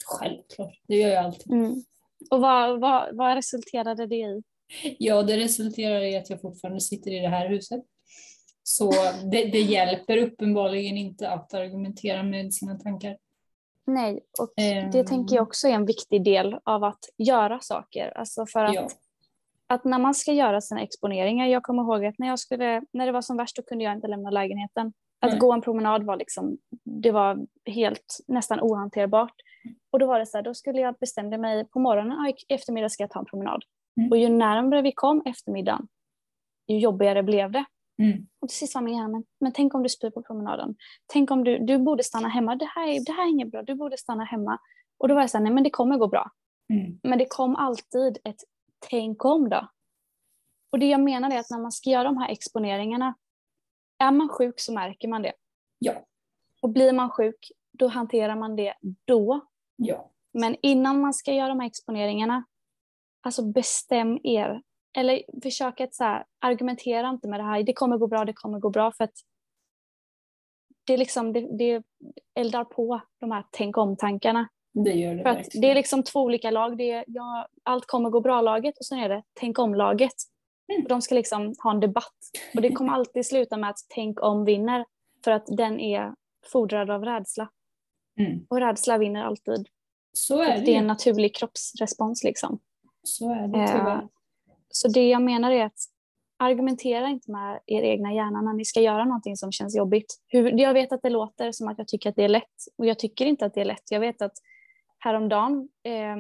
Självklart, 0.06 0.80
det 0.88 0.96
gör 0.96 1.10
jag 1.10 1.26
alltid. 1.26 1.52
Mm. 1.52 1.76
Och 2.32 2.42
vad, 2.42 2.80
vad, 2.80 3.16
vad 3.16 3.36
resulterade 3.36 4.06
det 4.08 4.16
i? 4.16 4.44
Ja, 5.00 5.24
det 5.24 5.38
resulterar 5.38 6.02
i 6.02 6.18
att 6.18 6.30
jag 6.30 6.42
fortfarande 6.42 6.82
sitter 6.82 7.12
i 7.12 7.20
det 7.20 7.28
här 7.28 7.50
huset. 7.50 7.82
Så 8.64 8.92
det, 9.32 9.46
det 9.46 9.62
hjälper 9.62 10.18
uppenbarligen 10.18 10.98
inte 10.98 11.30
att 11.30 11.54
argumentera 11.54 12.24
med 12.24 12.54
sina 12.54 12.76
tankar. 12.80 13.18
Nej, 13.94 14.20
och 14.40 14.54
Ehm. 14.58 14.92
det 14.92 15.04
tänker 15.08 15.36
jag 15.36 15.44
också 15.44 15.68
är 15.68 15.72
en 15.72 15.86
viktig 15.86 16.24
del 16.24 16.60
av 16.64 16.84
att 16.84 17.00
göra 17.18 17.60
saker. 17.60 18.18
Alltså 18.18 18.46
för 18.46 18.66
att, 18.66 18.74
Ja. 18.74 18.88
att 19.68 19.84
när 19.84 20.00
man 20.00 20.14
ska 20.14 20.34
göra 20.34 20.62
sina 20.62 20.82
exponeringar, 20.82 21.48
jag 21.48 21.64
kommer 21.64 21.84
ihåg 21.84 22.06
att 22.06 22.20
när, 22.20 22.28
jag 22.28 22.40
skulle, 22.40 22.82
när 22.94 23.06
det 23.06 23.12
var 23.12 23.22
som 23.22 23.38
värst 23.38 23.56
då 23.56 23.62
kunde 23.62 23.84
jag 23.84 23.94
inte 23.94 24.08
lämna 24.08 24.30
lägenheten. 24.30 24.94
Att 25.20 25.32
Nej. 25.32 25.40
gå 25.40 25.54
en 25.54 25.62
promenad 25.62 26.04
var 26.04 26.18
liksom, 26.18 26.58
det 26.84 27.12
var 27.12 27.38
helt 27.66 28.18
nästan 28.28 28.60
ohanterbart. 28.62 29.34
Och 29.92 30.00
då 30.00 30.06
var 30.06 30.20
det 30.20 30.26
så 30.26 30.38
här, 30.38 30.44
då 30.44 30.54
skulle 30.54 30.82
jag 30.82 30.96
bestämde 30.96 31.38
mig 31.38 31.66
på 31.66 31.80
morgonen, 31.80 32.20
ah, 32.20 32.30
i 32.30 32.54
eftermiddag 32.54 32.90
ska 32.90 33.04
jag 33.04 33.10
ta 33.12 33.20
en 33.20 33.26
promenad. 33.26 33.64
Mm. 33.98 34.12
Och 34.12 34.18
ju 34.18 34.30
närmare 34.30 34.82
vi 34.82 34.92
kom 34.92 35.22
eftermiddagen, 35.26 35.88
ju 36.68 36.80
jobbigare 36.80 37.24
blev 37.24 37.52
det. 37.52 37.66
Mm. 38.02 38.28
Och 38.40 38.50
till 38.50 38.58
sist 38.58 38.76
var 38.76 38.82
min 38.82 38.94
hjärna, 38.94 39.08
men, 39.08 39.24
men 39.40 39.52
tänk 39.52 39.74
om 39.74 39.84
du 39.84 39.90
spyr 39.90 40.10
på 40.10 40.22
promenaden. 40.22 40.76
Tänk 41.08 41.32
om 41.32 41.44
du, 41.44 41.60
du 41.60 41.78
borde 41.78 42.04
stanna 42.04 42.28
hemma. 42.28 42.56
Det 42.56 42.66
här, 42.66 42.88
är, 42.88 43.06
det 43.06 43.12
här 43.12 43.24
är 43.24 43.30
inget 43.30 43.52
bra, 43.52 43.64
du 43.64 43.76
borde 43.76 43.98
stanna 43.98 44.24
hemma. 44.24 44.60
Och 44.98 45.08
då 45.08 45.14
var 45.14 45.22
jag 45.22 45.30
så 45.30 45.38
här, 45.38 45.44
nej 45.44 45.54
men 45.54 45.64
det 45.64 45.70
kommer 45.70 45.98
gå 45.98 46.08
bra. 46.08 46.32
Mm. 46.70 47.00
Men 47.04 47.20
det 47.20 47.26
kom 47.26 47.56
alltid 47.56 48.18
ett 48.24 48.44
tänk 48.90 49.26
om 49.26 49.50
då. 49.50 49.68
Och 50.72 50.80
det 50.80 50.86
jag 50.86 51.02
menar 51.02 51.32
är 51.32 51.40
att 51.40 51.50
när 51.50 51.60
man 51.60 51.72
ska 51.72 51.90
göra 51.90 52.04
de 52.04 52.18
här 52.18 52.30
exponeringarna, 52.30 53.16
är 53.98 54.12
man 54.12 54.30
sjuk 54.30 54.60
så 54.60 54.74
märker 54.74 55.08
man 55.08 55.22
det. 55.22 55.34
Ja. 55.80 55.94
Och 56.62 56.70
blir 56.70 56.94
man 56.94 57.10
sjuk, 57.10 57.52
då 57.72 57.88
hanterar 57.88 58.36
man 58.36 58.56
det 58.56 58.74
då. 59.06 59.40
Ja. 59.76 60.12
Men 60.34 60.56
innan 60.62 61.02
man 61.02 61.14
ska 61.14 61.34
göra 61.34 61.48
de 61.48 61.60
här 61.60 61.68
exponeringarna, 61.68 62.44
alltså 63.22 63.44
bestäm 63.46 64.20
er. 64.24 64.62
Eller 64.98 65.24
försök 65.44 65.82
att 65.82 65.94
så 65.94 66.04
här, 66.04 66.26
argumentera 66.40 67.10
inte 67.10 67.28
med 67.28 67.40
det 67.40 67.44
här, 67.44 67.64
det 67.64 67.74
kommer 67.74 67.98
gå 67.98 68.08
bra, 68.08 68.26
det 68.26 68.34
kommer 68.34 68.60
gå 68.60 68.70
bra. 68.70 68.92
För 68.92 69.04
att 69.04 69.14
det, 70.84 70.98
liksom, 70.98 71.34
det, 71.34 71.58
det 71.58 71.84
eldar 72.36 72.64
på 72.64 73.02
de 73.20 73.32
här 73.32 73.46
tänk 73.52 73.78
om-tankarna. 73.78 74.48
Det 74.74 74.94
gör 74.94 75.16
det 75.16 75.24
För 75.24 75.30
att 75.30 75.48
det 75.54 75.72
är 75.72 75.76
liksom 75.76 76.04
två 76.04 76.20
olika 76.20 76.52
lag. 76.52 76.78
Det 76.78 76.92
är, 76.92 77.04
ja, 77.08 77.48
allt 77.64 77.86
kommer 77.86 78.10
gå 78.10 78.22
bra-laget 78.22 78.78
och 78.78 78.86
sen 78.86 79.00
är 79.00 79.10
det 79.10 79.24
tänk 79.34 79.60
om-laget. 79.60 80.14
Mm. 80.74 80.84
Och 80.84 80.90
De 80.90 81.02
ska 81.02 81.16
liksom 81.16 81.56
ha 81.64 81.72
en 81.72 81.80
debatt. 81.80 82.16
Och 82.56 82.62
det 82.62 82.72
kommer 82.72 82.94
alltid 82.94 83.26
sluta 83.26 83.58
med 83.58 83.70
att 83.70 83.80
tänk 83.88 84.24
om 84.24 84.46
vinner. 84.46 84.86
För 85.24 85.32
att 85.32 85.46
den 85.46 85.80
är 85.80 86.14
fodrad 86.46 86.90
av 86.90 87.06
rädsla. 87.06 87.50
Mm. 88.20 88.46
Och 88.50 88.60
rädsla 88.60 88.98
vinner 88.98 89.24
alltid. 89.24 89.68
Så 90.14 90.42
är 90.42 90.60
det, 90.60 90.66
det 90.66 90.74
är 90.74 90.80
en 90.80 90.88
naturlig 90.88 91.36
kroppsrespons. 91.36 92.24
Liksom. 92.24 92.60
Så 93.04 93.32
är 93.32 93.48
det 93.48 93.60
Eh, 93.60 93.68
tyvärr. 93.68 94.08
Så 94.72 94.88
det 94.88 95.10
jag 95.10 95.22
menar 95.22 95.52
är 95.52 95.66
att 95.66 95.80
argumentera 96.38 97.08
inte 97.08 97.32
med 97.32 97.60
er 97.66 97.82
egna 97.82 98.14
hjärna 98.14 98.42
när 98.42 98.54
ni 98.54 98.66
ska 98.66 98.82
göra 98.82 99.06
någonting 99.06 99.38
som 99.38 99.52
känns 99.52 99.76
jobbigt. 99.76 100.22
Hur, 100.28 100.60
jag 100.60 100.74
vet 100.74 100.92
att 100.92 101.02
det 101.02 101.10
låter 101.10 101.52
som 101.52 101.68
att 101.68 101.78
jag 101.78 101.88
tycker 101.88 102.10
att 102.10 102.16
det 102.16 102.24
är 102.24 102.30
lätt 102.30 102.56
och 102.78 102.86
jag 102.86 103.00
tycker 103.00 103.26
inte 103.26 103.46
att 103.46 103.54
det 103.54 103.62
är 103.62 103.66
lätt. 103.66 103.92
Jag 103.92 104.00
vet 104.00 104.22
att 104.22 104.34
häromdagen, 105.00 105.70
eh, 105.84 106.18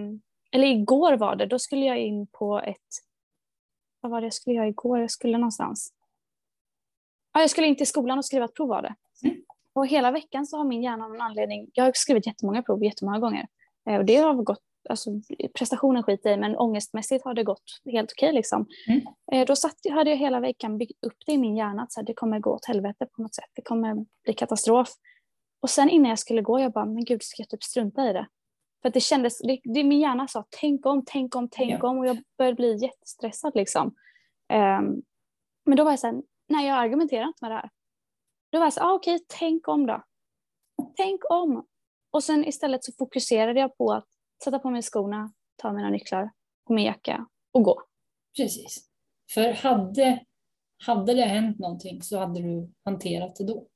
eller 0.51 0.67
igår 0.67 1.17
var 1.17 1.35
det, 1.35 1.45
då 1.45 1.59
skulle 1.59 1.85
jag 1.85 1.97
in 1.97 2.27
på 2.27 2.59
ett, 2.59 2.77
vad 4.01 4.11
var 4.11 4.21
det 4.21 4.25
jag 4.25 4.33
skulle 4.33 4.55
göra 4.55 4.67
igår? 4.67 4.99
Jag 4.99 5.11
skulle 5.11 5.37
någonstans. 5.37 5.93
Ja, 7.33 7.39
jag 7.39 7.49
skulle 7.49 7.67
in 7.67 7.75
till 7.75 7.87
skolan 7.87 8.17
och 8.17 8.25
skriva 8.25 8.45
ett 8.45 8.55
prov 8.55 8.67
var 8.67 8.81
det. 8.81 8.95
Mm. 9.23 9.43
Och 9.73 9.87
hela 9.87 10.11
veckan 10.11 10.45
så 10.45 10.57
har 10.57 10.63
min 10.63 10.83
hjärna 10.83 11.05
av 11.05 11.11
någon 11.11 11.21
anledning, 11.21 11.69
jag 11.73 11.83
har 11.83 11.91
skrivit 11.95 12.27
jättemånga 12.27 12.63
prov 12.63 12.83
jättemånga 12.83 13.19
gånger. 13.19 13.47
Eh, 13.89 13.97
och 13.97 14.05
det 14.05 14.15
har 14.15 14.33
gått, 14.33 14.63
alltså 14.89 15.09
prestationen 15.53 16.03
skiter 16.03 16.29
jag 16.29 16.37
i 16.37 16.41
men 16.41 16.57
ångestmässigt 16.57 17.25
har 17.25 17.33
det 17.33 17.43
gått 17.43 17.63
helt 17.91 18.11
okej 18.11 18.33
liksom. 18.33 18.65
Mm. 18.87 19.01
Eh, 19.31 19.45
Då 19.45 19.55
satt, 19.55 19.75
hade 19.91 20.09
jag 20.09 20.17
hela 20.17 20.39
veckan 20.39 20.77
byggt 20.77 21.03
upp 21.05 21.17
det 21.25 21.31
i 21.31 21.37
min 21.37 21.55
hjärna 21.55 21.83
att 21.83 21.91
så 21.91 21.99
här, 21.99 22.05
det 22.05 22.13
kommer 22.13 22.39
gå 22.39 22.51
åt 22.55 22.65
helvete 22.65 23.05
på 23.15 23.21
något 23.21 23.35
sätt. 23.35 23.49
Det 23.53 23.61
kommer 23.61 24.05
bli 24.23 24.33
katastrof. 24.33 24.89
Och 25.61 25.69
sen 25.69 25.89
innan 25.89 26.09
jag 26.09 26.19
skulle 26.19 26.41
gå, 26.41 26.59
jag 26.59 26.71
bara, 26.71 26.85
men 26.85 27.05
gud, 27.05 27.23
ska 27.23 27.41
jag 27.41 27.49
typ 27.49 27.63
strunta 27.63 28.09
i 28.09 28.13
det? 28.13 28.27
För 28.81 28.87
att 28.87 28.93
det 28.93 28.99
kändes, 28.99 29.39
det, 29.39 29.59
det, 29.63 29.83
min 29.83 29.99
hjärna 29.99 30.27
sa 30.27 30.45
tänk 30.61 30.85
om, 30.85 31.03
tänk 31.05 31.35
om, 31.35 31.49
tänk 31.51 31.83
Ja. 31.83 31.89
om 31.89 31.97
och 31.97 32.07
jag 32.07 32.23
började 32.37 32.55
bli 32.55 32.77
jättestressad 32.83 33.51
liksom. 33.55 33.95
Ehm, 34.53 35.01
men 35.65 35.77
då 35.77 35.83
var 35.83 35.91
jag 35.91 35.99
så 35.99 36.07
här, 36.07 36.21
nej 36.49 36.67
jag 36.67 36.77
argumenterar 36.77 37.27
inte 37.27 37.37
med 37.41 37.51
det 37.51 37.55
här. 37.55 37.69
Då 38.51 38.57
var 38.59 38.65
jag 38.65 38.73
så 38.73 38.79
här, 38.79 38.87
ah, 38.87 38.93
okej, 38.93 39.19
tänk 39.27 39.67
om 39.67 39.85
då. 39.87 40.03
Tänk 40.97 41.21
om. 41.31 41.67
Och 42.11 42.23
sen 42.23 42.45
istället 42.45 42.83
så 42.83 42.91
fokuserade 42.99 43.59
jag 43.59 43.77
på 43.77 43.91
att 43.93 44.07
sätta 44.43 44.59
på 44.59 44.69
mig 44.69 44.81
skorna, 44.81 45.33
ta 45.55 45.73
mina 45.73 45.89
nycklar 45.89 46.31
och 46.65 46.75
min 46.75 46.85
jacka 46.85 47.27
och 47.51 47.63
gå. 47.63 47.81
Precis. 48.37 48.85
För 49.33 49.53
hade, 49.53 50.19
hade 50.85 51.13
det 51.13 51.25
hänt 51.25 51.59
någonting 51.59 52.01
så 52.01 52.17
hade 52.17 52.41
du 52.41 52.71
hanterat 52.83 53.35
det 53.35 53.43
då. 53.43 53.67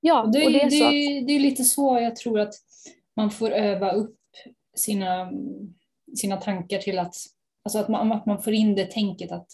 Ja, 0.00 0.22
Och 0.22 0.32
det, 0.32 0.38
är, 0.38 0.46
och 0.46 0.52
det 0.52 0.62
är 0.62 0.70
det, 0.70 0.86
att, 0.86 1.26
det 1.26 1.32
är 1.32 1.40
lite 1.40 1.64
så 1.64 1.98
jag 2.00 2.16
tror 2.16 2.40
att 2.40 2.54
man 3.16 3.30
får 3.30 3.50
öva 3.50 3.92
upp 3.92 4.18
sina, 4.76 5.32
sina 6.16 6.36
tankar 6.36 6.78
till 6.78 6.98
att, 6.98 7.14
alltså 7.64 7.78
att, 7.78 7.88
man, 7.88 8.12
att 8.12 8.26
man 8.26 8.42
får 8.42 8.52
in 8.52 8.74
det 8.74 8.90
tänket 8.90 9.32
att 9.32 9.46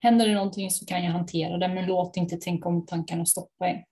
händer 0.00 0.28
det 0.28 0.34
någonting 0.34 0.70
så 0.70 0.86
kan 0.86 1.04
jag 1.04 1.12
hantera 1.12 1.58
det 1.58 1.68
men 1.68 1.86
låt 1.86 2.16
inte 2.16 2.36
tänka 2.36 2.68
om 2.68 2.86
tankarna 2.86 3.26
stoppa 3.26 3.68
en. 3.68 3.82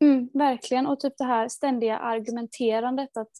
mm, 0.00 0.30
verkligen, 0.32 0.86
och 0.86 1.00
typ 1.00 1.14
det 1.18 1.24
här 1.24 1.48
ständiga 1.48 1.98
argumenterandet, 1.98 3.16
att 3.16 3.30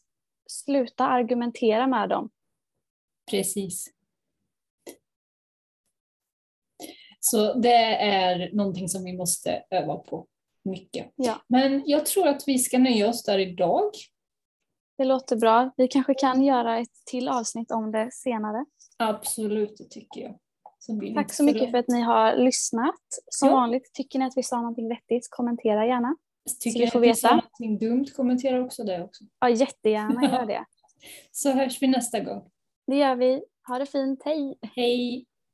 sluta 0.47 1.07
argumentera 1.07 1.87
med 1.87 2.09
dem. 2.09 2.31
Precis. 3.31 3.87
Så 7.21 7.55
det 7.55 7.97
är 7.97 8.55
någonting 8.55 8.89
som 8.89 9.05
vi 9.05 9.13
måste 9.13 9.65
öva 9.71 9.97
på 9.97 10.27
mycket. 10.65 11.13
Ja. 11.17 11.43
Men 11.49 11.83
jag 11.87 12.07
tror 12.07 12.29
att 12.29 12.43
vi 12.47 12.59
ska 12.59 12.79
nöja 12.79 13.09
oss 13.09 13.25
där 13.25 13.39
idag. 13.39 13.91
Det 14.99 15.05
låter 15.05 15.37
bra. 15.37 15.71
Vi 15.77 15.89
kanske 15.89 16.15
kan 16.15 16.45
göra 16.45 16.79
ett 16.79 17.05
till 17.07 17.29
avsnitt 17.29 17.71
om 17.71 17.93
det 17.93 18.11
senare. 18.13 18.65
Absolut, 18.97 19.77
det 19.79 19.85
tycker 19.91 20.21
jag. 20.21 20.39
Tack 21.15 21.33
så 21.33 21.43
mycket 21.45 21.71
för 21.71 21.79
att 21.79 21.89
ni 21.89 22.01
har 22.01 22.37
lyssnat. 22.37 23.01
Som 23.31 23.49
Ja. 23.49 23.55
vanligt, 23.55 23.95
tycker 23.95 24.19
ni 24.19 24.25
att 24.25 24.37
vi 24.37 24.43
sa 24.43 24.57
någonting 24.57 24.89
vettigt, 24.89 25.29
kommentera 25.31 25.87
gärna. 25.87 26.17
Tycker 26.61 26.79
vi 26.79 26.85
ni 26.85 26.91
får 26.91 27.01
vi 27.01 27.07
veta. 27.07 27.17
sa 27.17 27.29
någonting 27.35 27.79
dumt, 27.79 28.05
kommentera 28.17 28.61
också 28.65 28.85
det 28.85 29.03
också. 29.03 29.25
Ja, 29.41 29.49
jättegärna 29.49 30.23
gör 30.25 30.47
det. 30.55 30.65
Så 31.33 31.51
hörs 31.53 31.83
vi 31.83 31.87
nästa 31.87 32.21
gång. 32.21 32.51
Det 32.87 32.97
gör 32.97 33.17
vi. 33.17 33.43
Ha 33.69 33.79
det 33.79 33.87
fint. 33.87 34.23
Hej! 34.25 34.59
Hej! 34.77 35.27